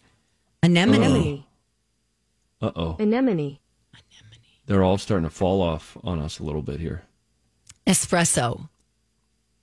Anemone. 0.63 0.95
Anemone. 1.03 1.45
Uh 2.63 2.71
oh. 2.77 2.97
Anemone. 3.01 3.29
Anemone. 3.31 3.59
They're 4.67 4.83
all 4.85 4.99
starting 4.99 5.29
to 5.29 5.35
fall 5.35 5.61
off 5.61 5.97
on 6.05 6.21
us 6.21 6.39
a 6.39 6.43
little 6.45 6.63
bit 6.63 6.81
here. 6.81 7.03
Espresso. 7.87 8.69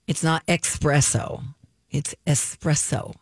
It's 0.06 0.22
not 0.22 0.44
espresso. 0.46 1.42
It's 1.90 2.14
espresso. 2.26 3.14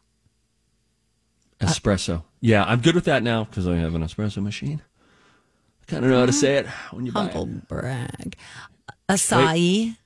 Espresso. 1.80 2.24
yeah, 2.40 2.64
I'm 2.64 2.80
good 2.80 2.94
with 2.94 3.04
that 3.04 3.22
now 3.22 3.44
because 3.44 3.66
I 3.66 3.76
have 3.76 3.94
an 3.94 4.02
espresso 4.02 4.42
machine. 4.42 4.82
I 5.82 5.90
kind 5.90 6.04
of 6.04 6.10
know 6.10 6.20
how 6.20 6.26
to 6.26 6.32
say 6.32 6.56
it 6.56 6.66
when 6.92 7.06
you 7.06 7.12
buy 7.12 7.22
Humble 7.28 7.42
it. 7.56 7.68
brag. 7.68 8.36
Acai. 9.08 9.96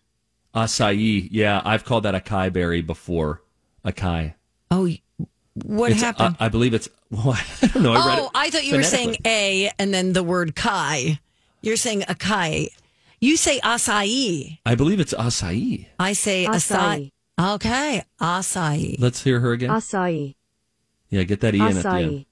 Acai. 0.54 1.28
Yeah, 1.30 1.60
I've 1.64 1.84
called 1.84 2.04
that 2.04 2.14
acai 2.14 2.52
berry 2.52 2.80
before. 2.80 3.42
Acai. 3.84 4.34
Oh, 4.70 4.88
what 5.64 5.92
It's, 5.92 6.00
happened? 6.00 6.37
uh, 6.40 6.44
I 6.44 6.48
believe 6.48 6.74
it's. 6.74 6.88
Well, 7.14 7.34
I 7.34 7.66
don't 7.68 7.82
know. 7.84 7.92
I 7.92 8.06
read 8.08 8.18
oh, 8.18 8.24
it. 8.24 8.30
I 8.34 8.50
thought 8.50 8.64
you 8.64 8.74
were 8.74 8.82
saying 8.82 9.18
a 9.24 9.70
and 9.78 9.94
then 9.94 10.14
the 10.14 10.24
word 10.24 10.56
kai. 10.56 11.20
You're 11.62 11.76
saying 11.76 12.00
acai. 12.02 12.70
You 13.20 13.37
say 13.37 13.60
acai. 13.60 14.58
I 14.66 14.74
believe 14.74 14.98
it's 14.98 15.14
acai. 15.14 15.87
I 16.00 16.12
say 16.14 16.44
acai. 16.46 17.10
Okay, 17.40 18.02
acai. 18.20 18.96
Let's 18.98 19.22
hear 19.22 19.38
her 19.40 19.52
again. 19.52 19.70
Acai. 19.70 20.34
Yeah, 21.14 21.22
get 21.22 21.42
that 21.42 21.55
E 21.55 21.59
in 21.59 21.77
at 21.77 21.83
the 21.85 21.90
end. 21.90 22.27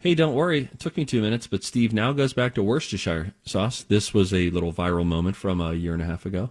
Hey, 0.00 0.16
don't 0.16 0.34
worry. 0.34 0.68
It 0.72 0.80
took 0.80 0.96
me 0.96 1.04
two 1.04 1.22
minutes, 1.22 1.46
but 1.46 1.62
Steve 1.62 1.92
now 1.92 2.12
goes 2.12 2.32
back 2.32 2.56
to 2.56 2.62
Worcestershire 2.62 3.34
sauce. 3.44 3.84
This 3.84 4.12
was 4.12 4.34
a 4.34 4.50
little 4.50 4.72
viral 4.72 5.06
moment 5.06 5.36
from 5.36 5.60
a 5.60 5.74
year 5.74 5.92
and 5.92 6.02
a 6.02 6.06
half 6.06 6.26
ago. 6.26 6.50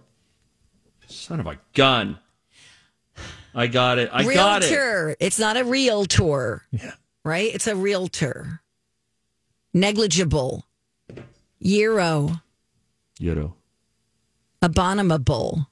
Son 1.06 1.38
of 1.38 1.46
a 1.46 1.58
gun. 1.74 2.18
I 3.54 3.66
got 3.66 3.98
it. 3.98 4.08
I 4.10 4.22
got 4.22 4.62
it. 4.62 4.70
realtor. 4.70 5.16
It's 5.20 5.38
not 5.38 5.58
a 5.58 5.64
realtor. 5.64 6.62
Yeah. 6.70 6.92
Right? 7.26 7.54
It's 7.54 7.66
a 7.66 7.76
realtor. 7.76 8.62
Negligible. 9.74 10.64
Euro. 11.58 12.40
Euro. 13.18 13.54
Abominable. 14.62 15.68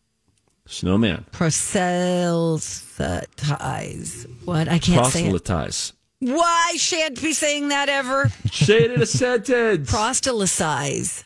Snowman. 0.69 1.25
Proselytize. 1.33 4.27
What? 4.45 4.69
I 4.69 4.79
can't 4.79 5.07
say 5.07 5.21
it. 5.21 5.31
Proselytize. 5.31 5.93
Why 6.21 6.75
shan't 6.77 7.23
be 7.23 7.33
saying 7.33 7.69
that 7.69 7.89
ever? 7.89 8.31
Say 8.53 8.85
it 8.85 8.91
in 8.93 9.01
a 9.01 9.07
sentence. 9.07 9.91
Proselytize. 9.91 11.25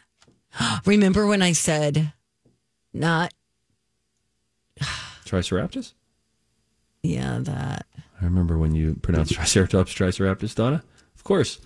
Remember 0.85 1.26
when 1.26 1.40
I 1.42 1.52
said 1.52 2.12
not, 2.92 3.33
Triceratops? 5.24 5.94
yeah, 7.02 7.38
that. 7.40 7.87
I 8.20 8.24
remember 8.24 8.59
when 8.59 8.74
you 8.74 8.96
pronounced 9.00 9.33
Triceratops, 9.33 9.92
Triceratops, 9.92 10.55
Donna. 10.55 10.85
Of 11.16 11.24
course. 11.24 11.59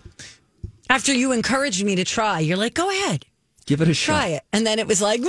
After 0.89 1.13
you 1.13 1.33
encouraged 1.33 1.85
me 1.85 1.97
to 1.97 2.05
try, 2.05 2.39
you're 2.39 2.57
like, 2.57 2.75
go 2.75 2.89
ahead, 2.89 3.27
Give 3.67 3.81
it 3.81 3.89
a 3.89 3.95
try 3.95 3.97
shot. 4.29 4.29
it. 4.37 4.43
And 4.53 4.65
then 4.65 4.79
it 4.79 4.87
was 4.87 5.03
like, 5.03 5.21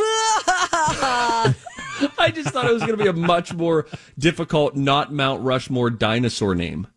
I 2.17 2.31
just 2.31 2.49
thought 2.49 2.65
it 2.65 2.73
was 2.73 2.83
going 2.83 2.97
to 2.97 3.03
be 3.03 3.10
a 3.10 3.13
much 3.13 3.53
more 3.53 3.88
difficult, 4.17 4.75
not 4.75 5.13
Mount 5.13 5.43
Rushmore 5.43 5.89
dinosaur 5.89 6.55
name. 6.55 6.88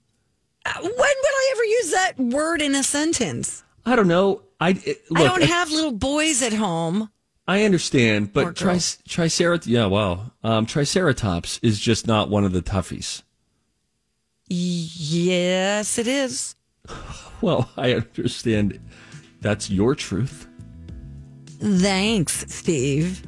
when 0.67 0.85
would 0.85 0.95
I 0.97 1.53
ever 1.55 1.65
use 1.65 1.91
that 1.93 2.13
word 2.19 2.63
in 2.63 2.75
a 2.75 2.83
sentence? 2.83 3.65
I 3.87 3.97
don't 3.97 4.09
know. 4.09 4.43
I 4.61 4.71
it, 4.85 5.03
I 5.15 5.25
don't 5.25 5.43
have 5.43 5.71
little 5.71 5.93
boys 5.93 6.43
at 6.43 6.53
home. 6.53 7.11
I 7.49 7.65
understand, 7.65 8.33
but 8.33 8.55
tri- 8.55 8.79
Triceratops, 9.09 9.67
yeah, 9.67 9.87
wow. 9.87 10.31
Um, 10.45 10.67
Triceratops 10.67 11.59
is 11.63 11.81
just 11.81 12.07
not 12.07 12.29
one 12.29 12.45
of 12.45 12.53
the 12.53 12.63
toughies. 12.63 13.23
Yes, 14.49 15.99
it 15.99 16.07
is. 16.07 16.55
Well, 17.43 17.71
I 17.79 17.95
understand 17.95 18.79
that's 19.41 19.71
your 19.71 19.95
truth. 19.95 20.47
Thanks, 21.59 22.45
Steve. 22.53 23.23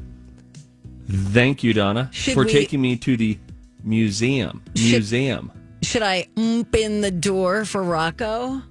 Thank 1.12 1.62
you, 1.62 1.72
Donna, 1.74 2.08
Should 2.12 2.34
for 2.34 2.44
we- 2.44 2.52
taking 2.52 2.80
me 2.80 2.96
to 2.96 3.16
the 3.16 3.38
museum. 3.84 4.62
Should- 4.74 4.90
Museum. 4.92 5.52
Should 5.82 6.02
I 6.02 6.28
oop 6.38 6.74
in 6.76 7.00
the 7.00 7.10
door 7.10 7.64
for 7.64 7.82
Rocco? 7.82 8.62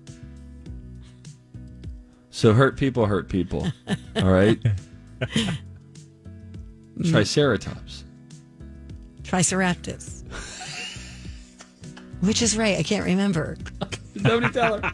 So 2.29 2.53
hurt 2.53 2.77
people 2.77 3.05
hurt 3.05 3.27
people. 3.29 3.67
All 4.15 4.31
right. 4.31 4.57
Triceratops. 7.09 8.05
Triceratops. 9.23 10.23
Which 12.21 12.41
is 12.41 12.55
right. 12.57 12.77
I 12.77 12.83
can't 12.83 13.05
remember. 13.05 13.57
Nobody 14.15 14.53
tell 14.53 14.79
her. 14.81 14.91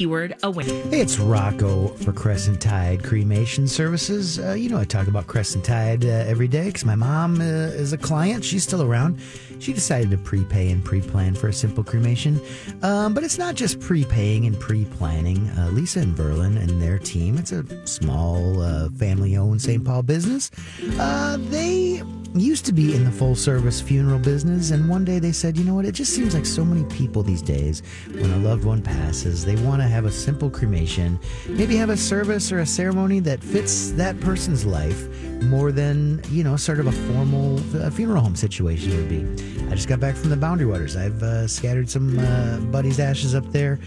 Keyword 0.00 0.34
away. 0.42 0.64
Hey, 0.64 1.02
it's 1.02 1.18
Rocco 1.18 1.88
for 1.88 2.14
Crescent 2.14 2.58
Tide 2.58 3.04
Cremation 3.04 3.68
Services. 3.68 4.38
Uh, 4.38 4.54
you 4.54 4.70
know, 4.70 4.78
I 4.78 4.84
talk 4.84 5.08
about 5.08 5.26
Crescent 5.26 5.62
Tide 5.62 6.06
uh, 6.06 6.08
every 6.08 6.48
day 6.48 6.68
because 6.68 6.86
my 6.86 6.94
mom 6.94 7.38
uh, 7.38 7.44
is 7.44 7.92
a 7.92 7.98
client. 7.98 8.42
She's 8.42 8.62
still 8.62 8.82
around. 8.82 9.20
She 9.58 9.74
decided 9.74 10.10
to 10.12 10.16
prepay 10.16 10.70
and 10.70 10.82
pre 10.82 11.02
plan 11.02 11.34
for 11.34 11.48
a 11.48 11.52
simple 11.52 11.84
cremation. 11.84 12.40
Um, 12.80 13.12
but 13.12 13.24
it's 13.24 13.36
not 13.36 13.56
just 13.56 13.78
prepaying 13.78 14.46
and 14.46 14.58
pre 14.58 14.86
planning. 14.86 15.50
Uh, 15.50 15.68
Lisa 15.70 16.00
and 16.00 16.16
Berlin 16.16 16.56
and 16.56 16.80
their 16.80 16.98
team, 16.98 17.36
it's 17.36 17.52
a 17.52 17.86
small 17.86 18.62
uh, 18.62 18.88
family 18.92 19.36
owned 19.36 19.60
St. 19.60 19.84
Paul 19.84 20.02
business. 20.02 20.50
Uh, 20.98 21.36
they 21.50 21.89
used 22.34 22.64
to 22.66 22.72
be 22.72 22.94
in 22.94 23.04
the 23.04 23.10
full 23.10 23.34
service 23.34 23.80
funeral 23.80 24.18
business, 24.18 24.70
and 24.70 24.88
one 24.88 25.04
day 25.04 25.18
they 25.18 25.32
said, 25.32 25.56
you 25.56 25.64
know 25.64 25.74
what, 25.74 25.84
it 25.84 25.92
just 25.92 26.12
seems 26.12 26.34
like 26.34 26.46
so 26.46 26.64
many 26.64 26.84
people 26.84 27.22
these 27.22 27.42
days, 27.42 27.82
when 28.12 28.30
a 28.30 28.38
loved 28.38 28.64
one 28.64 28.82
passes, 28.82 29.44
they 29.44 29.56
want 29.56 29.82
to 29.82 29.88
have 29.88 30.04
a 30.04 30.10
simple 30.10 30.50
cremation, 30.50 31.18
maybe 31.48 31.76
have 31.76 31.90
a 31.90 31.96
service 31.96 32.52
or 32.52 32.60
a 32.60 32.66
ceremony 32.66 33.20
that 33.20 33.42
fits 33.42 33.90
that 33.92 34.18
person's 34.20 34.64
life 34.64 35.08
more 35.44 35.72
than, 35.72 36.22
you 36.30 36.44
know, 36.44 36.56
sort 36.56 36.80
of 36.80 36.86
a 36.86 36.92
formal 36.92 37.58
uh, 37.80 37.90
funeral 37.90 38.20
home 38.20 38.36
situation 38.36 38.94
would 38.96 39.08
be. 39.08 39.26
I 39.70 39.74
just 39.74 39.88
got 39.88 40.00
back 40.00 40.16
from 40.16 40.30
the 40.30 40.36
Boundary 40.36 40.66
Waters. 40.66 40.96
I've 40.96 41.22
uh, 41.22 41.46
scattered 41.46 41.88
some 41.88 42.18
uh, 42.18 42.82
ashes 42.98 43.34
up 43.34 43.50
there 43.52 43.78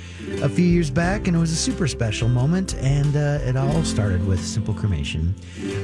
a 0.42 0.50
few 0.50 0.66
years 0.66 0.90
back, 0.90 1.28
and 1.28 1.36
it 1.36 1.40
was 1.40 1.52
a 1.52 1.58
super 1.58 1.88
special 1.88 2.30
moment, 2.30 2.76
and 2.76 3.16
uh, 3.16 3.40
it 3.44 3.58
all 3.58 3.84
started 3.84 4.26
with 4.26 4.44
simple 4.44 4.74
cremation. 4.74 5.36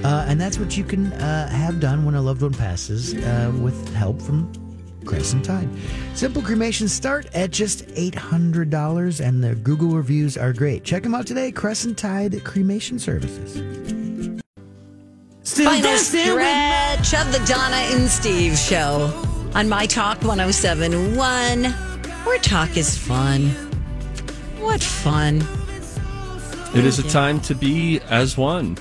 Uh, 0.03 0.25
and 0.27 0.39
that's 0.39 0.57
what 0.57 0.77
you 0.77 0.83
can 0.83 1.11
uh, 1.13 1.49
have 1.49 1.79
done 1.79 2.05
when 2.05 2.15
a 2.15 2.21
loved 2.21 2.41
one 2.41 2.48
passes 2.53 3.15
uh, 3.15 3.51
with 3.61 3.93
help 3.95 4.21
from 4.21 4.51
Crescent 5.05 5.45
Tide. 5.45 5.69
Simple 6.13 6.41
cremations 6.41 6.91
start 6.91 7.25
at 7.33 7.51
just 7.51 7.85
$800, 7.87 9.25
and 9.25 9.43
the 9.43 9.55
Google 9.55 9.89
reviews 9.89 10.37
are 10.37 10.53
great. 10.53 10.83
Check 10.83 11.03
them 11.03 11.15
out 11.15 11.27
today 11.27 11.51
Crescent 11.51 11.97
Tide 11.97 12.43
Cremation 12.43 12.99
Services. 12.99 13.57
Final 15.43 15.97
stretch 15.97 17.13
of 17.15 17.31
the 17.31 17.43
Donna 17.47 17.77
and 17.77 18.07
Steve 18.07 18.57
show 18.57 19.11
on 19.55 19.67
My 19.67 19.85
Talk 19.87 20.21
1071, 20.21 21.65
where 21.65 22.39
talk 22.39 22.77
is 22.77 22.97
fun. 22.97 23.49
What 24.59 24.81
fun. 24.83 25.43
It 26.75 26.85
is 26.85 26.99
a 26.99 27.09
time 27.09 27.39
to 27.41 27.55
be 27.55 27.99
as 28.09 28.37
one. 28.37 28.77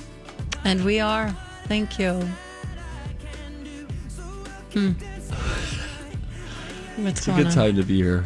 And 0.63 0.85
we 0.85 0.99
are. 0.99 1.35
Thank 1.65 1.97
you. 1.97 2.21
Hmm. 4.73 4.91
What's 7.03 7.19
It's 7.19 7.27
a 7.27 7.31
good 7.31 7.47
on? 7.47 7.53
time 7.53 7.75
to 7.77 7.83
be 7.83 7.95
here. 7.95 8.25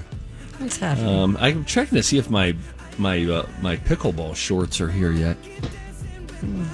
What's 0.58 0.78
happening? 0.78 1.08
Um, 1.08 1.38
I'm 1.40 1.64
checking 1.66 1.96
to 1.96 2.04
see 2.04 2.18
if 2.18 2.30
my 2.30 2.56
my 2.98 3.24
uh, 3.26 3.48
my 3.62 3.76
pickleball 3.78 4.36
shorts 4.36 4.80
are 4.82 4.90
here 4.90 5.12
yet. 5.12 5.38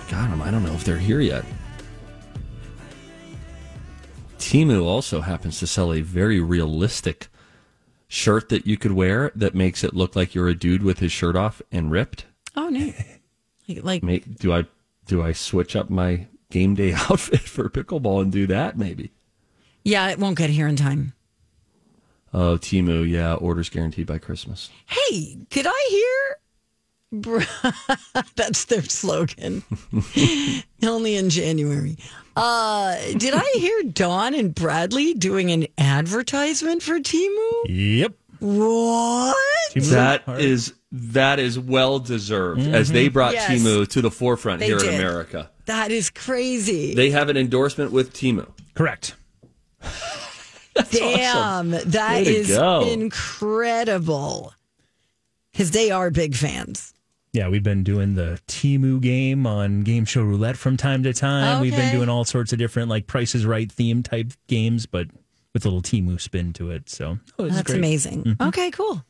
Got 0.09 0.29
them. 0.29 0.41
I 0.41 0.49
don't 0.51 0.63
know 0.63 0.73
if 0.73 0.83
they're 0.83 0.97
here 0.97 1.19
yet. 1.21 1.45
Temu 4.37 4.83
also 4.85 5.21
happens 5.21 5.59
to 5.59 5.67
sell 5.67 5.93
a 5.93 6.01
very 6.01 6.39
realistic 6.39 7.27
shirt 8.07 8.49
that 8.49 8.65
you 8.65 8.77
could 8.77 8.93
wear 8.93 9.31
that 9.35 9.53
makes 9.53 9.83
it 9.83 9.93
look 9.93 10.15
like 10.15 10.33
you're 10.33 10.47
a 10.47 10.55
dude 10.55 10.81
with 10.81 10.99
his 10.99 11.11
shirt 11.11 11.35
off 11.35 11.61
and 11.71 11.91
ripped. 11.91 12.25
Oh, 12.55 12.69
neat. 12.69 12.95
Like, 13.67 13.83
like 13.83 14.03
Make, 14.03 14.39
do 14.39 14.51
I 14.51 14.65
do 15.05 15.21
I 15.21 15.31
switch 15.31 15.75
up 15.75 15.91
my 15.91 16.25
game 16.49 16.73
day 16.73 16.91
outfit 16.97 17.41
for 17.41 17.69
pickleball 17.69 18.19
and 18.23 18.31
do 18.31 18.47
that 18.47 18.79
maybe? 18.79 19.11
Yeah, 19.89 20.09
it 20.09 20.19
won't 20.19 20.37
get 20.37 20.51
here 20.51 20.67
in 20.67 20.75
time. 20.75 21.13
Oh, 22.31 22.57
Temu, 22.57 23.09
yeah, 23.09 23.33
orders 23.33 23.69
guaranteed 23.69 24.05
by 24.05 24.19
Christmas. 24.19 24.69
Hey, 24.85 25.35
did 25.49 25.65
I 25.67 25.87
hear? 25.89 27.21
Br- 27.21 27.41
That's 28.35 28.65
their 28.65 28.83
slogan. 28.83 29.63
Only 30.83 31.15
in 31.15 31.31
January. 31.31 31.97
Uh, 32.35 32.97
did 33.17 33.33
I 33.33 33.51
hear 33.57 33.81
Dawn 33.83 34.35
and 34.35 34.53
Bradley 34.53 35.15
doing 35.15 35.49
an 35.49 35.65
advertisement 35.79 36.83
for 36.83 36.99
Temu? 36.99 37.49
Yep. 37.65 38.13
What? 38.41 39.35
That 39.75 40.23
is 40.39 40.73
that 40.91 41.39
is 41.39 41.57
well 41.59 41.97
deserved 41.99 42.61
as 42.61 42.91
they 42.91 43.07
brought 43.09 43.33
Yes. 43.33 43.49
Temu 43.49 43.87
to 43.89 44.01
the 44.01 44.11
forefront 44.11 44.59
They 44.59 44.67
here 44.67 44.77
did. 44.77 44.93
in 44.93 44.99
America. 44.99 45.49
That 45.65 45.91
is 45.91 46.09
crazy. 46.11 46.93
They 46.93 47.09
have 47.09 47.29
an 47.29 47.37
endorsement 47.37 47.91
with 47.91 48.13
Temu. 48.13 48.47
Correct. 48.75 49.15
Damn, 50.91 51.71
that 51.71 52.13
Way 52.13 52.23
to 52.23 52.29
is 52.31 52.47
go. 52.49 52.81
incredible. 52.87 54.53
Because 55.51 55.71
they 55.71 55.91
are 55.91 56.09
big 56.09 56.35
fans. 56.35 56.93
Yeah, 57.33 57.49
we've 57.49 57.63
been 57.63 57.83
doing 57.83 58.15
the 58.15 58.39
Temu 58.47 58.99
game 58.99 59.45
on 59.45 59.81
Game 59.81 60.05
Show 60.05 60.23
Roulette 60.23 60.57
from 60.57 60.77
time 60.77 61.03
to 61.03 61.13
time. 61.13 61.61
We've 61.61 61.75
been 61.75 61.91
doing 61.91 62.09
all 62.09 62.23
sorts 62.25 62.53
of 62.53 62.59
different 62.59 62.89
like 62.89 63.05
Price 63.07 63.35
is 63.35 63.45
Right 63.45 63.71
theme 63.71 64.01
type 64.01 64.31
games, 64.47 64.85
but 64.85 65.07
with 65.53 65.65
a 65.65 65.67
little 65.67 65.81
Temu 65.81 66.19
spin 66.19 66.53
to 66.53 66.71
it. 66.71 66.89
So 66.89 67.19
oh, 67.37 67.43
this 67.43 67.55
That's 67.55 67.67
great. 67.67 67.77
amazing. 67.77 68.23
Mm-hmm. 68.23 68.47
Okay, 68.47 68.71
cool. 68.71 69.03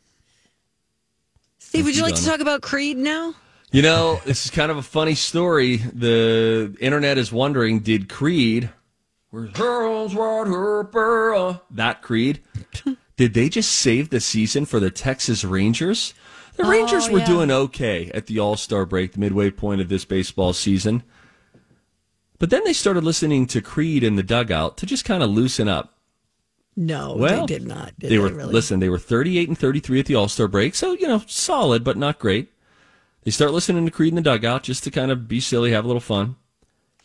Steve, 1.60 1.86
would 1.86 1.96
you 1.96 2.04
like 2.04 2.16
to 2.16 2.26
talk 2.26 2.40
about 2.40 2.62
Creed 2.62 2.98
now? 2.98 3.36
You 3.72 3.84
know, 3.84 4.20
this 4.26 4.46
is 4.46 4.52
kind 4.52 4.72
of 4.72 4.78
a 4.78 4.82
funny 4.82 5.14
story. 5.16 5.78
The 5.78 6.76
internet 6.82 7.18
is 7.20 7.32
wondering 7.32 7.82
did 7.82 8.10
Creed, 8.10 8.70
where's 9.30 9.56
Harold's 9.58 10.16
Water, 10.16 11.34
uh, 11.36 11.58
that 11.72 12.02
Creed, 12.02 12.42
did 13.18 13.34
they 13.34 13.50
just 13.50 13.72
save 13.72 14.10
the 14.10 14.20
season 14.20 14.66
for 14.66 14.80
the 14.80 14.92
Texas 14.92 15.44
Rangers? 15.44 16.14
The 16.56 16.66
Oh, 16.66 16.70
Rangers 16.70 17.10
were 17.10 17.20
yeah. 17.20 17.26
doing 17.26 17.52
okay 17.52 18.12
at 18.14 18.28
the 18.28 18.40
All 18.40 18.58
Star 18.58 18.86
break, 18.86 19.14
the 19.14 19.20
midway 19.20 19.50
point 19.52 19.80
of 19.82 19.88
this 19.90 20.04
baseball 20.06 20.54
season. 20.54 21.04
But 22.38 22.50
then 22.50 22.64
they 22.64 22.74
started 22.74 23.04
listening 23.04 23.48
to 23.48 23.62
Creed 23.62 24.04
in 24.04 24.16
the 24.16 24.24
dugout 24.24 24.78
to 24.78 24.86
just 24.86 25.06
kind 25.06 25.22
of 25.24 25.30
loosen 25.30 25.68
up. 25.68 25.96
No, 26.76 27.16
Well, 27.18 27.46
they 27.46 27.58
did 27.58 27.68
not. 27.68 27.88
Did 28.00 28.10
they 28.10 28.16
they, 28.16 28.20
were 28.20 28.30
really? 28.30 28.54
listen. 28.54 28.80
They 28.80 28.88
were 28.90 29.00
thirty-eight 29.00 29.50
and 29.50 29.58
thirty-three 29.58 30.00
at 30.00 30.06
the 30.06 30.16
All 30.16 30.30
Star 30.30 30.48
break, 30.48 30.76
so 30.76 30.94
you 30.94 31.08
know, 31.08 31.22
solid 31.28 31.84
but 31.84 31.98
not 31.98 32.20
great. 32.20 32.50
They 33.24 33.32
start 33.32 33.52
listening 33.52 33.84
to 33.86 33.92
Creed 33.92 34.10
in 34.14 34.16
the 34.16 34.22
dugout 34.22 34.64
just 34.64 34.84
to 34.86 34.92
kind 34.92 35.12
of 35.12 35.28
be 35.28 35.42
silly, 35.42 35.72
have 35.72 35.84
a 35.84 35.88
little 35.88 36.00
fun. 36.00 36.38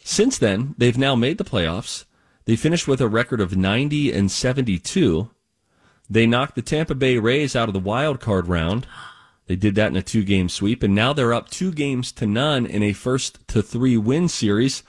Since 0.04 0.38
then, 0.38 0.74
they've 0.78 0.96
now 0.98 1.16
made 1.16 1.38
the 1.38 1.44
playoffs. 1.44 2.04
They 2.46 2.56
finished 2.56 2.86
with 2.86 3.00
a 3.00 3.08
record 3.08 3.40
of 3.40 3.56
ninety 3.56 4.12
and 4.12 4.30
seventy-two. 4.30 5.30
They 6.10 6.26
knocked 6.26 6.54
the 6.54 6.62
Tampa 6.62 6.94
Bay 6.94 7.18
Rays 7.18 7.56
out 7.56 7.68
of 7.68 7.72
the 7.72 7.80
wild 7.80 8.20
card 8.20 8.46
round. 8.48 8.86
They 9.46 9.56
did 9.56 9.74
that 9.74 9.88
in 9.88 9.96
a 9.96 10.02
two-game 10.02 10.48
sweep, 10.48 10.82
and 10.82 10.94
now 10.94 11.12
they're 11.12 11.34
up 11.34 11.50
two 11.50 11.72
games 11.72 12.12
to 12.12 12.26
none 12.26 12.66
in 12.66 12.82
a 12.82 12.92
first 12.92 13.46
to 13.48 13.62
three 13.62 13.96
win 13.96 14.28
series 14.28 14.82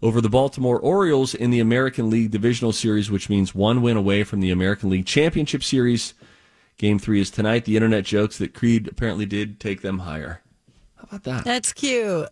over 0.00 0.20
the 0.20 0.28
Baltimore 0.28 0.80
Orioles 0.80 1.34
in 1.34 1.50
the 1.50 1.60
American 1.60 2.10
League 2.10 2.32
Divisional 2.32 2.72
Series, 2.72 3.10
which 3.10 3.28
means 3.28 3.54
one 3.54 3.82
win 3.82 3.96
away 3.96 4.24
from 4.24 4.40
the 4.40 4.50
American 4.50 4.90
League 4.90 5.06
Championship 5.06 5.62
Series. 5.62 6.14
Game 6.78 6.98
three 6.98 7.20
is 7.20 7.30
tonight. 7.30 7.64
The 7.64 7.76
internet 7.76 8.04
jokes 8.04 8.38
that 8.38 8.54
Creed 8.54 8.88
apparently 8.88 9.26
did 9.26 9.60
take 9.60 9.82
them 9.82 10.00
higher. 10.00 10.42
How 10.96 11.04
about 11.04 11.22
that? 11.24 11.44
That's 11.44 11.72
cute. 11.72 12.28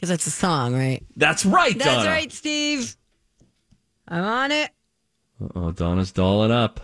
Because 0.00 0.08
that's 0.08 0.26
a 0.26 0.30
song, 0.30 0.72
right? 0.72 1.04
That's 1.14 1.44
right, 1.44 1.76
That's 1.78 1.90
Donna. 1.96 2.08
right, 2.08 2.32
Steve. 2.32 2.96
I'm 4.08 4.24
on 4.24 4.50
it. 4.50 4.70
Oh, 5.54 5.72
Donna's 5.72 6.10
dolling 6.10 6.50
up. 6.50 6.80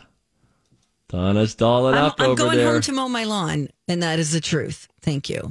Donna's 1.08 1.54
dolling 1.54 1.94
I'm, 1.94 2.04
up 2.04 2.16
I'm 2.18 2.32
over 2.32 2.34
going 2.36 2.58
there. 2.58 2.70
home 2.74 2.82
to 2.82 2.92
mow 2.92 3.08
my 3.08 3.24
lawn, 3.24 3.68
and 3.88 4.02
that 4.02 4.18
is 4.18 4.32
the 4.32 4.40
truth. 4.42 4.86
Thank 5.00 5.30
you. 5.30 5.48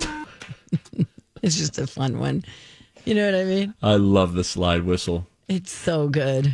it's 1.42 1.56
just 1.56 1.78
a 1.78 1.86
fun 1.86 2.18
one. 2.18 2.42
You 3.04 3.14
know 3.14 3.26
what 3.26 3.36
I 3.40 3.44
mean? 3.44 3.74
I 3.80 3.94
love 3.94 4.32
the 4.34 4.42
slide 4.42 4.82
whistle. 4.82 5.28
It's 5.46 5.70
so 5.70 6.08
good. 6.08 6.52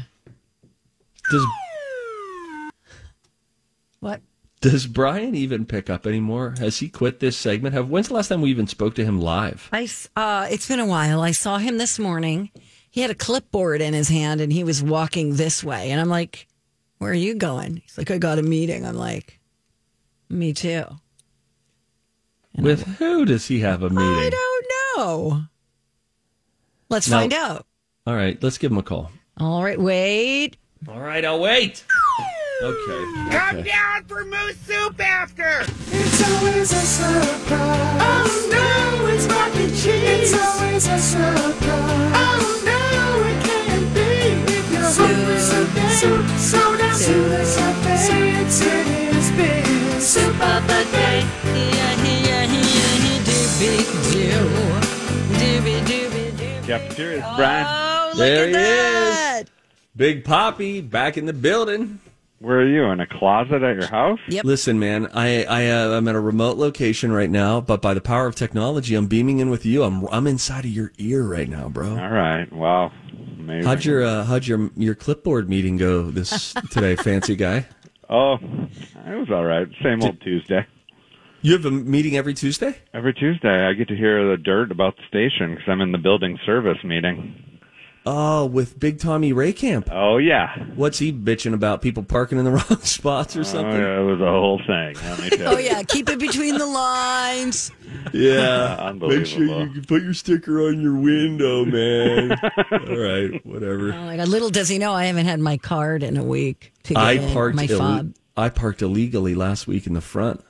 Does 1.31 1.47
What? 4.01 4.20
Does 4.70 4.87
Brian 4.87 5.35
even 5.35 5.66
pick 5.66 5.88
up 5.90 6.07
anymore? 6.07 6.55
Has 6.59 6.79
he 6.79 6.88
quit 6.88 7.20
this 7.20 7.37
segment? 7.37 7.74
Have 7.74 7.88
when's 7.90 8.09
the 8.09 8.14
last 8.14 8.29
time 8.29 8.40
we 8.40 8.50
even 8.50 8.66
spoke 8.66 8.94
to 8.96 9.05
him 9.05 9.20
live? 9.20 9.68
I 9.72 9.85
s- 9.85 10.09
uh, 10.16 10.48
it's 10.50 10.66
been 10.68 10.81
a 10.81 10.87
while. 10.87 11.20
I 11.20 11.33
saw 11.33 11.59
him 11.59 11.79
this 11.79 11.98
morning. 11.98 12.50
He 12.90 13.00
had 13.03 13.11
a 13.11 13.14
clipboard 13.14 13.81
in 13.83 13.92
his 13.92 14.09
hand 14.09 14.40
and 14.40 14.53
he 14.53 14.64
was 14.64 14.83
walking 14.83 15.37
this 15.37 15.62
way. 15.62 15.90
And 15.90 16.00
I'm 16.00 16.09
like, 16.09 16.46
Where 16.98 17.11
are 17.11 17.14
you 17.14 17.35
going? 17.35 17.77
He's 17.85 17.98
like, 17.98 18.11
I 18.11 18.18
got 18.18 18.38
a 18.38 18.42
meeting. 18.42 18.87
I'm 18.87 18.96
like, 18.96 19.38
Me 20.31 20.53
too. 20.53 20.85
With 22.57 22.85
who 22.98 23.24
does 23.24 23.46
he 23.48 23.61
have 23.61 23.83
a 23.83 23.90
meeting? 23.90 24.03
I 24.03 24.31
don't 24.31 24.66
know. 24.96 25.42
Let's 26.88 27.09
Now- 27.09 27.20
find 27.20 27.33
out. 27.35 27.66
All 28.07 28.14
right, 28.14 28.40
let's 28.42 28.59
give 28.59 28.70
him 28.70 28.79
a 28.79 28.83
call. 28.83 29.11
All 29.38 29.62
right, 29.64 29.81
wait. 29.81 30.57
All 30.88 31.00
right, 31.00 31.24
I'll 31.24 31.40
wait. 31.40 31.85
Okay. 32.64 33.05
Come 33.31 33.59
okay. 33.59 33.68
down 33.70 34.05
for 34.05 34.24
moose 34.24 34.57
soup 34.66 34.98
after. 34.98 35.61
It's 35.92 36.31
always 36.33 36.72
a 36.72 36.77
surprise. 36.77 38.00
Oh 38.00 38.48
no, 38.50 39.07
it's 39.09 39.27
mac 39.29 39.55
and 39.57 39.70
cheese. 39.70 40.33
It's 40.33 40.33
always 40.33 40.87
a 40.88 40.98
surprise. 40.98 42.12
Oh 42.16 42.62
no, 42.64 43.29
it 43.29 43.44
can't 43.44 43.94
be. 43.94 44.55
If 44.55 44.72
you're 44.72 44.81
hungry 44.81 45.38
someday, 45.38 45.88
soup, 45.90 46.27
soda, 46.38 46.94
soup, 46.94 47.44
someday, 47.44 48.40
it's 48.40 48.61
it 48.62 48.87
is 49.14 49.31
big. 49.33 50.00
Soup 50.00 50.40
of 50.40 50.66
the 50.66 50.88
day. 50.90 51.44
Cafeteria, 56.66 57.33
Brian. 57.37 57.66
Oh, 57.68 58.09
look 58.09 58.18
There 58.18 58.42
at 58.44 58.48
he 58.48 58.53
that. 58.55 59.42
is. 59.42 59.50
Big 59.94 60.24
Poppy 60.24 60.81
back 60.81 61.18
in 61.18 61.27
the 61.27 61.33
building. 61.35 61.98
Where 62.44 62.61
are 62.61 62.68
you? 62.68 62.85
In 62.90 63.00
a 63.00 63.07
closet 63.07 63.62
at 63.62 63.74
your 63.74 63.87
house? 63.87 64.18
Yep. 64.28 64.44
Listen, 64.44 64.78
man, 64.78 65.09
I 65.14 65.44
I 65.44 65.70
uh, 65.70 65.96
I'm 65.96 66.07
at 66.09 66.14
a 66.14 66.20
remote 66.20 66.59
location 66.59 67.11
right 67.11 67.30
now, 67.30 67.62
but 67.62 67.80
by 67.80 67.94
the 67.94 68.02
power 68.02 68.26
of 68.26 68.35
technology, 68.35 68.94
I'm 68.94 69.07
beaming 69.07 69.38
in 69.38 69.48
with 69.48 69.64
you. 69.64 69.83
I'm 69.83 70.07
I'm 70.09 70.26
inside 70.26 70.66
of 70.66 70.70
your 70.70 70.92
ear 70.98 71.22
right 71.22 71.48
now, 71.48 71.70
bro. 71.70 71.88
All 71.88 72.11
right. 72.11 72.52
Wow. 72.52 72.92
Amazing. 73.38 73.64
How'd 73.64 73.85
your 73.87 74.04
uh, 74.04 74.24
how'd 74.24 74.46
your 74.46 74.70
your 74.76 74.94
clipboard 74.94 75.48
meeting 75.48 75.78
go 75.78 76.11
this 76.11 76.52
today, 76.70 76.96
fancy 76.96 77.35
guy? 77.35 77.66
Oh, 78.11 78.35
it 78.35 79.18
was 79.18 79.30
all 79.30 79.44
right. 79.44 79.66
Same 79.83 80.02
old 80.02 80.20
Tuesday. 80.20 80.66
You 81.40 81.52
have 81.54 81.64
a 81.64 81.70
meeting 81.70 82.18
every 82.18 82.35
Tuesday? 82.35 82.76
Every 82.92 83.14
Tuesday, 83.14 83.66
I 83.66 83.72
get 83.72 83.88
to 83.88 83.96
hear 83.96 84.30
the 84.30 84.37
dirt 84.37 84.70
about 84.70 84.96
the 84.96 85.02
station 85.09 85.54
because 85.54 85.68
I'm 85.68 85.80
in 85.80 85.92
the 85.92 85.98
building 85.98 86.38
service 86.44 86.78
meeting. 86.85 87.54
Oh, 88.07 88.45
with 88.45 88.79
Big 88.79 88.99
Tommy 88.99 89.33
Raycamp. 89.33 89.88
Oh 89.90 90.19
yeah. 90.19 90.59
What's 90.75 90.99
he 90.99 91.11
bitching 91.11 91.55
about? 91.55 91.81
People 91.81 92.03
parking 92.03 92.37
in 92.38 92.45
the 92.45 92.51
wrong 92.71 92.81
spots 92.83 93.35
or 93.35 93.40
Oh, 93.40 93.45
something? 93.45 93.81
yeah, 93.81 93.99
it 94.01 94.05
was 94.05 94.21
a 94.21 94.31
whole 94.31 94.59
thing. 94.59 94.95
Let 95.03 95.21
me 95.21 95.31
tell 95.38 95.55
Oh, 95.55 95.59
yeah. 95.59 95.83
Keep 95.83 96.11
it 96.11 96.19
between 96.19 96.59
the 96.59 96.67
lines. 96.67 97.71
Yeah. 98.12 98.93
Make 99.01 99.25
sure 99.27 99.45
you 99.45 99.71
can 99.73 99.85
put 99.87 100.03
your 100.03 100.12
sticker 100.12 100.67
on 100.67 100.83
your 100.83 100.95
window, 100.97 101.64
man. 101.64 102.33
All 102.33 102.79
right, 102.99 103.45
whatever. 103.47 103.93
Oh 103.95 104.05
my 104.05 104.17
God. 104.19 104.29
Little 104.29 104.51
does 104.51 104.69
he 104.69 104.77
know 104.79 104.93
I 104.93 105.07
haven't 105.07 105.25
had 105.27 105.40
my 105.40 105.57
card 105.57 106.03
in 106.03 106.17
a 106.19 106.25
week 106.25 106.73
to 106.85 106.95
get 106.95 107.03
I 107.03 107.12
in, 107.12 107.33
parked 107.33 107.57
my 107.57 107.64
Ill- 107.71 107.79
fob. 107.79 108.14
I 108.37 108.49
parked 108.51 108.83
illegally 108.83 109.35
last 109.35 109.67
week 109.67 109.87
in 109.87 109.95
the 109.95 110.01
front. 110.03 110.45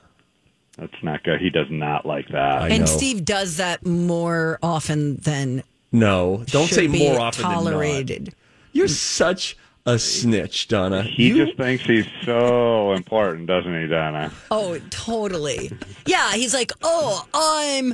That's 0.77 0.91
not 1.03 1.23
good. 1.23 1.39
He 1.39 1.49
does 1.51 1.67
not 1.69 2.05
like 2.05 2.27
that. 2.29 2.63
I 2.63 2.67
and 2.67 2.79
know. 2.81 2.85
Steve 2.85 3.23
does 3.23 3.57
that 3.57 3.85
more 3.85 4.59
often 4.61 5.15
than 5.17 5.63
No, 5.95 6.43
don't 6.47 6.67
say 6.67 6.87
more 6.87 7.19
often 7.19 7.43
tolerated. 7.43 8.07
than 8.17 8.23
not. 8.25 8.33
You're 8.73 8.87
such 8.89 9.55
a 9.85 9.97
snitch, 9.97 10.67
Donna. 10.67 11.03
He 11.03 11.29
You- 11.29 11.45
just 11.45 11.57
thinks 11.57 11.85
he's 11.85 12.05
so 12.25 12.91
important, 12.93 13.47
doesn't 13.47 13.81
he, 13.81 13.87
Donna? 13.87 14.31
Oh, 14.51 14.77
totally. 14.89 15.71
Yeah, 16.05 16.33
he's 16.33 16.53
like, 16.53 16.71
oh, 16.83 17.25
I'm 17.33 17.93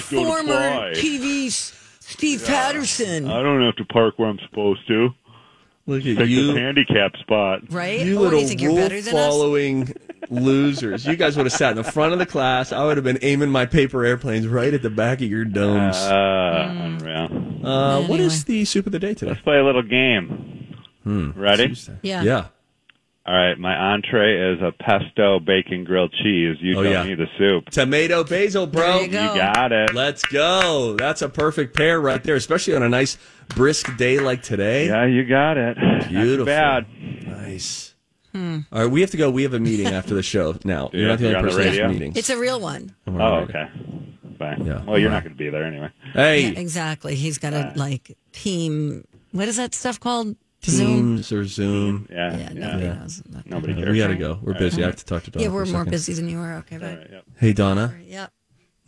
former 0.00 0.92
TV 0.94 1.50
Steve 2.00 2.44
Patterson. 2.44 3.28
I 3.30 3.42
don't 3.42 3.62
have 3.62 3.76
to 3.76 3.84
park 3.86 4.18
where 4.18 4.28
I'm 4.28 4.38
supposed 4.48 4.86
to. 4.88 5.10
Look 5.90 6.06
at 6.06 6.18
Take 6.18 6.28
you. 6.28 6.54
handicap 6.54 7.16
spot. 7.16 7.62
Right? 7.72 7.98
You 7.98 8.18
oh, 8.18 8.22
little 8.22 8.40
you 8.40 8.46
think 8.46 8.60
you're 8.60 8.70
rule 8.70 8.78
better 8.78 9.00
than 9.00 9.12
us? 9.12 9.28
following 9.28 9.92
losers. 10.28 11.04
You 11.04 11.16
guys 11.16 11.36
would 11.36 11.46
have 11.46 11.52
sat 11.52 11.72
in 11.72 11.76
the 11.76 11.82
front 11.82 12.12
of 12.12 12.20
the 12.20 12.26
class. 12.26 12.70
I 12.70 12.84
would 12.84 12.96
have 12.96 13.02
been 13.02 13.18
aiming 13.22 13.50
my 13.50 13.66
paper 13.66 14.04
airplanes 14.04 14.46
right 14.46 14.72
at 14.72 14.82
the 14.82 14.90
back 14.90 15.20
of 15.20 15.28
your 15.28 15.44
domes. 15.44 15.96
Uh, 15.96 16.68
unreal. 16.70 17.64
Uh, 17.66 17.98
anyway. 18.02 18.20
is 18.20 18.44
the 18.44 18.64
soup 18.66 18.86
of 18.86 18.92
the 18.92 19.00
day 19.00 19.14
today? 19.14 19.32
Let's 19.32 19.42
play 19.42 19.58
a 19.58 19.64
little 19.64 19.82
game. 19.82 20.76
Hmm. 21.02 21.32
Ready? 21.32 21.74
Yeah. 22.02 22.22
Yeah. 22.22 22.46
All 23.30 23.36
right. 23.36 23.56
My 23.58 23.76
entree 23.94 24.54
is 24.54 24.60
a 24.60 24.72
pesto 24.72 25.38
bacon 25.38 25.84
grilled 25.84 26.12
cheese. 26.20 26.56
You 26.60 26.78
Oh, 26.78 26.82
tell 26.82 26.90
yeah. 26.92 27.04
me 27.04 27.14
the 27.14 27.26
soup. 27.38 27.70
Tomato 27.70 28.24
basil, 28.24 28.66
bro. 28.66 28.98
There 28.98 29.02
you 29.04 29.08
go. 29.12 29.34
got 29.36 29.70
it. 29.70 29.94
Let's 29.94 30.24
go. 30.24 30.96
That's 30.98 31.22
a 31.22 31.28
perfect 31.28 31.76
pair 31.76 32.00
right 32.00 32.22
there, 32.24 32.34
especially 32.34 32.74
on 32.74 32.82
a 32.82 32.88
nice 32.88 33.18
brisk 33.54 33.96
day 33.96 34.18
like 34.18 34.42
today. 34.42 34.88
Yeah, 34.88 35.06
you 35.06 35.24
got 35.24 35.56
it. 35.58 35.76
Not 35.78 36.08
Beautiful. 36.08 36.46
bad. 36.46 36.86
Nice. 37.24 37.94
Hmm. 38.34 38.58
All 38.72 38.82
right, 38.82 38.90
we 38.90 39.00
have 39.00 39.10
to 39.12 39.16
go. 39.16 39.30
We 39.30 39.44
have 39.44 39.54
a 39.54 39.60
meeting 39.60 39.86
after 39.88 40.14
the 40.14 40.22
show 40.24 40.56
now. 40.64 40.90
You're 40.94 41.08
not 41.08 41.18
the 41.20 41.28
you're 41.28 41.36
only 41.36 41.50
on 41.50 41.56
the 41.56 41.62
person 41.62 41.72
radio? 41.72 41.88
meetings. 41.88 42.16
It's 42.16 42.30
a 42.30 42.38
real 42.38 42.60
one. 42.60 42.94
Oh, 43.06 43.12
okay. 43.44 43.68
Fine. 44.38 44.66
Yeah. 44.66 44.82
Well, 44.84 44.98
you're 44.98 45.08
All 45.10 45.14
not 45.16 45.22
going 45.24 45.34
to 45.34 45.38
be 45.38 45.50
there 45.50 45.64
anyway. 45.64 45.90
Hey, 46.14 46.42
Yeah, 46.52 46.58
exactly. 46.58 47.14
He's 47.14 47.38
got 47.38 47.52
a 47.52 47.72
like 47.76 48.16
team. 48.32 49.04
What 49.32 49.46
is 49.48 49.56
that 49.56 49.74
stuff 49.74 50.00
called? 50.00 50.34
Zoom. 50.64 51.16
Teams 51.16 51.32
or 51.32 51.44
Zoom. 51.46 52.06
Yeah. 52.10 52.36
Yeah, 52.36 52.52
nobody 52.52 52.86
knows. 52.88 53.22
Nobody 53.46 53.72
Yeah, 53.72 53.78
cares. 53.80 53.92
we 53.92 53.98
got 53.98 54.06
to 54.08 54.16
go. 54.16 54.38
We're 54.42 54.58
busy. 54.58 54.82
I 54.82 54.86
have 54.86 54.96
to 54.96 55.04
talk 55.04 55.22
to 55.24 55.30
Donna. 55.30 55.44
Yeah, 55.44 55.50
we're 55.52 55.62
a 55.62 55.66
more 55.66 55.80
second. 55.80 55.90
busy 55.90 56.12
than 56.14 56.28
you 56.28 56.38
are. 56.38 56.54
Okay, 56.58 56.76
bye. 56.78 57.06
Hey, 57.38 57.52
Donna. 57.52 57.94
Yep. 58.04 58.32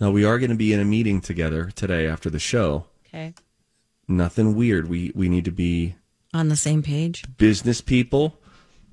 Now 0.01 0.11
we 0.11 0.25
are 0.25 0.39
going 0.39 0.51
to 0.51 0.57
be 0.57 0.73
in 0.73 0.81
a 0.81 0.85
meeting 0.85 1.21
together 1.21 1.71
today 1.75 2.07
after 2.07 2.29
the 2.29 2.39
show. 2.39 2.87
Okay. 3.07 3.35
Nothing 4.09 4.55
weird. 4.57 4.89
We 4.89 5.13
we 5.15 5.29
need 5.29 5.45
to 5.47 5.51
be 5.53 5.95
On 6.35 6.49
the 6.49 6.57
same 6.57 6.83
page. 6.83 7.25
business 7.39 7.81
people. 7.81 8.39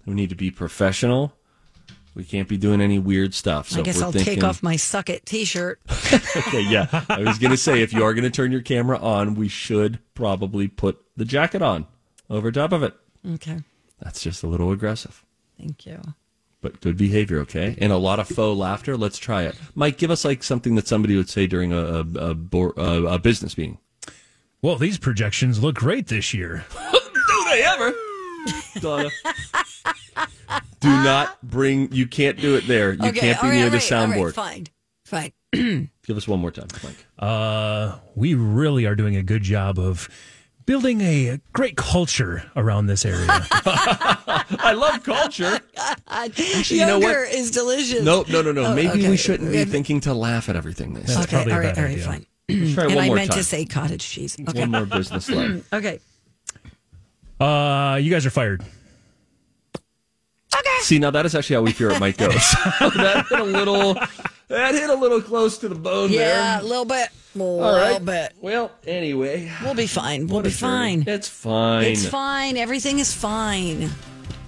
We 0.05 0.13
need 0.13 0.29
to 0.29 0.35
be 0.35 0.51
professional. 0.51 1.33
We 2.15 2.23
can't 2.23 2.47
be 2.47 2.57
doing 2.57 2.81
any 2.81 2.99
weird 2.99 3.33
stuff. 3.33 3.69
So 3.69 3.79
I 3.79 3.83
guess 3.83 4.01
I'll 4.01 4.11
thinking, 4.11 4.35
take 4.35 4.43
off 4.43 4.61
my 4.63 4.75
suck 4.75 5.09
it 5.09 5.25
T-shirt. 5.25 5.79
okay, 6.37 6.61
yeah. 6.61 7.05
I 7.09 7.19
was 7.19 7.37
going 7.37 7.51
to 7.51 7.57
say 7.57 7.81
if 7.81 7.93
you 7.93 8.03
are 8.03 8.13
going 8.13 8.23
to 8.23 8.29
turn 8.31 8.51
your 8.51 8.61
camera 8.61 8.97
on, 8.97 9.35
we 9.35 9.47
should 9.47 9.99
probably 10.15 10.67
put 10.67 10.99
the 11.15 11.23
jacket 11.25 11.61
on 11.61 11.85
over 12.29 12.51
top 12.51 12.71
of 12.71 12.83
it. 12.83 12.93
Okay. 13.27 13.59
That's 13.99 14.21
just 14.21 14.43
a 14.43 14.47
little 14.47 14.71
aggressive, 14.71 15.25
Thank 15.57 15.85
you. 15.85 15.99
but 16.61 16.79
good 16.81 16.95
behavior, 16.97 17.39
okay? 17.39 17.75
And 17.81 17.91
a 17.91 17.97
lot 17.97 18.19
of 18.19 18.27
faux 18.27 18.57
laughter. 18.57 18.95
Let's 18.95 19.17
try 19.17 19.43
it. 19.43 19.55
Mike, 19.75 19.97
give 19.97 20.09
us 20.11 20.23
like 20.23 20.41
something 20.43 20.75
that 20.75 20.87
somebody 20.87 21.17
would 21.17 21.29
say 21.29 21.47
during 21.47 21.73
a 21.73 21.77
a, 21.77 22.05
a, 22.31 22.35
a, 22.77 23.03
a 23.15 23.19
business 23.19 23.57
meeting. 23.57 23.77
Well, 24.61 24.75
these 24.77 24.97
projections 24.97 25.61
look 25.61 25.75
great 25.75 26.07
this 26.07 26.33
year. 26.33 26.65
Do 26.91 27.43
they 27.49 27.61
ever? 27.63 27.93
Donna. 28.79 29.09
Do 30.79 30.87
not 30.89 31.41
bring. 31.41 31.91
You 31.91 32.07
can't 32.07 32.39
do 32.39 32.55
it 32.55 32.65
there. 32.67 32.93
You 32.93 33.09
okay. 33.09 33.19
can't 33.19 33.41
be 33.41 33.47
all 33.47 33.49
right, 33.49 33.55
near 33.55 33.65
all 33.65 33.69
the 33.71 33.77
right, 33.77 33.91
all 33.91 34.07
right, 34.07 34.17
soundboard. 34.17 34.33
fine. 34.33 34.67
Fine. 35.05 35.89
Give 36.05 36.15
us 36.17 36.27
one 36.27 36.39
more 36.39 36.51
time, 36.51 36.67
Mike. 36.83 37.05
Uh, 37.17 37.97
we 38.15 38.33
really 38.33 38.85
are 38.85 38.95
doing 38.95 39.15
a 39.17 39.23
good 39.23 39.41
job 39.43 39.77
of 39.79 40.09
building 40.69 41.01
a 41.01 41.39
great 41.51 41.75
culture 41.75 42.43
around 42.55 42.85
this 42.85 43.03
area. 43.03 43.25
I 43.27 44.73
love 44.77 45.01
culture. 45.01 45.59
Actually, 46.07 46.77
you 46.77 46.85
know 46.85 46.99
Yogurt 46.99 47.29
what? 47.29 47.33
is 47.35 47.49
delicious. 47.49 48.03
No, 48.03 48.23
no, 48.29 48.43
no, 48.43 48.51
no. 48.51 48.65
Oh, 48.65 48.75
Maybe 48.75 48.89
okay. 48.99 49.09
we 49.09 49.17
shouldn't 49.17 49.51
be 49.51 49.65
thinking 49.65 49.99
to 50.01 50.13
laugh 50.13 50.47
at 50.47 50.55
everything 50.55 50.93
they 50.93 51.01
say. 51.05 51.15
That's 51.15 51.25
Okay, 51.25 51.37
probably 51.37 51.53
a 51.53 51.55
all 51.55 51.61
right, 51.61 51.75
bad 51.75 51.77
all 51.79 51.83
right, 51.85 51.93
idea. 51.93 52.05
fine. 52.05 52.25
Let's 52.49 52.73
try 52.75 52.83
and 52.83 52.93
one 52.95 53.03
I 53.03 53.07
more 53.07 53.15
meant 53.15 53.31
time. 53.31 53.39
to 53.39 53.43
say 53.43 53.65
cottage 53.65 54.07
cheese. 54.07 54.37
Okay. 54.47 54.59
One 54.59 54.69
more 54.69 54.85
business 54.85 55.27
life. 55.31 55.73
okay. 55.73 55.99
Uh, 57.39 57.97
you 57.99 58.11
guys 58.11 58.27
are 58.27 58.29
fired. 58.29 58.61
Okay. 60.55 60.77
See, 60.81 60.99
now 60.99 61.09
that 61.09 61.25
is 61.25 61.33
actually 61.33 61.55
how 61.55 61.61
we 61.63 61.71
fear 61.71 61.89
it 61.89 61.99
might 61.99 62.17
go. 62.17 62.29
So 62.77 62.89
that 62.91 63.25
been 63.29 63.39
a 63.39 63.43
little. 63.43 63.97
That 64.49 64.73
hit 64.73 64.89
a 64.89 64.95
little 64.95 65.21
close 65.21 65.59
to 65.59 65.69
the 65.69 65.75
bone 65.75 66.11
there. 66.11 66.35
Yeah, 66.35 66.61
a 66.61 66.63
little 66.63 66.85
bit. 66.85 67.09
A 67.35 67.37
little 67.37 67.61
right. 67.61 68.03
bit. 68.03 68.33
Well, 68.41 68.71
anyway, 68.85 69.51
We'll 69.63 69.75
be 69.75 69.85
fine. 69.85 70.25
We'll 70.25 70.41
be 70.41 70.49
fine. 70.49 71.03
It's 71.07 71.27
fine. 71.27 71.85
It's 71.85 72.07
fine. 72.07 72.57
Everything 72.57 72.97
is 72.97 73.13
fine. 73.13 73.91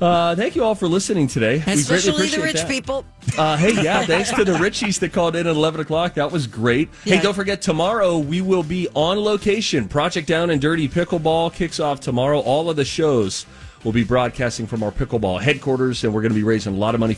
Uh, 0.02 0.36
thank 0.36 0.56
you 0.56 0.64
all 0.64 0.74
for 0.74 0.88
listening 0.88 1.28
today. 1.28 1.64
Especially 1.68 2.30
the 2.30 2.42
rich 2.42 2.56
that. 2.56 2.68
people. 2.68 3.06
Uh, 3.38 3.56
hey, 3.56 3.84
yeah, 3.84 4.04
thanks 4.04 4.32
to 4.32 4.44
the 4.44 4.54
Richies 4.54 5.00
that 5.00 5.14
called 5.14 5.36
in 5.36 5.46
at 5.46 5.56
11 5.56 5.82
o'clock. 5.82 6.16
That 6.16 6.32
was 6.32 6.48
great. 6.48 6.90
Hey, 7.04 7.22
don't 7.22 7.36
forget, 7.36 7.62
tomorrow 7.62 8.18
we 8.18 8.42
will 8.42 8.64
be 8.64 8.88
on 8.96 9.20
location. 9.20 9.88
Project 9.88 10.28
Down 10.28 10.50
and 10.50 10.60
Dirty 10.60 10.90
Pickleball 10.90 11.54
kicks 11.54 11.80
off 11.80 12.00
tomorrow. 12.00 12.40
All 12.40 12.72
of 12.72 12.76
the 12.78 12.86
shows 12.86 13.46
will 13.84 13.92
be 13.92 14.04
broadcasting 14.04 14.66
from 14.66 14.82
our 14.82 14.92
pickleball 14.92 15.40
headquarters, 15.40 16.04
and 16.04 16.12
we're 16.12 16.22
going 16.22 16.32
to 16.32 16.40
be 16.40 16.44
raising 16.44 16.74
a 16.74 16.78
lot 16.78 16.96
of 16.96 17.00
money. 17.00 17.18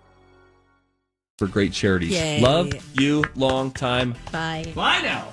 For 1.41 1.47
great 1.47 1.73
charities. 1.73 2.11
Yay. 2.11 2.39
Love 2.39 2.71
you 2.93 3.23
long 3.33 3.71
time. 3.71 4.13
Bye. 4.31 4.71
Bye 4.75 5.01
now. 5.01 5.29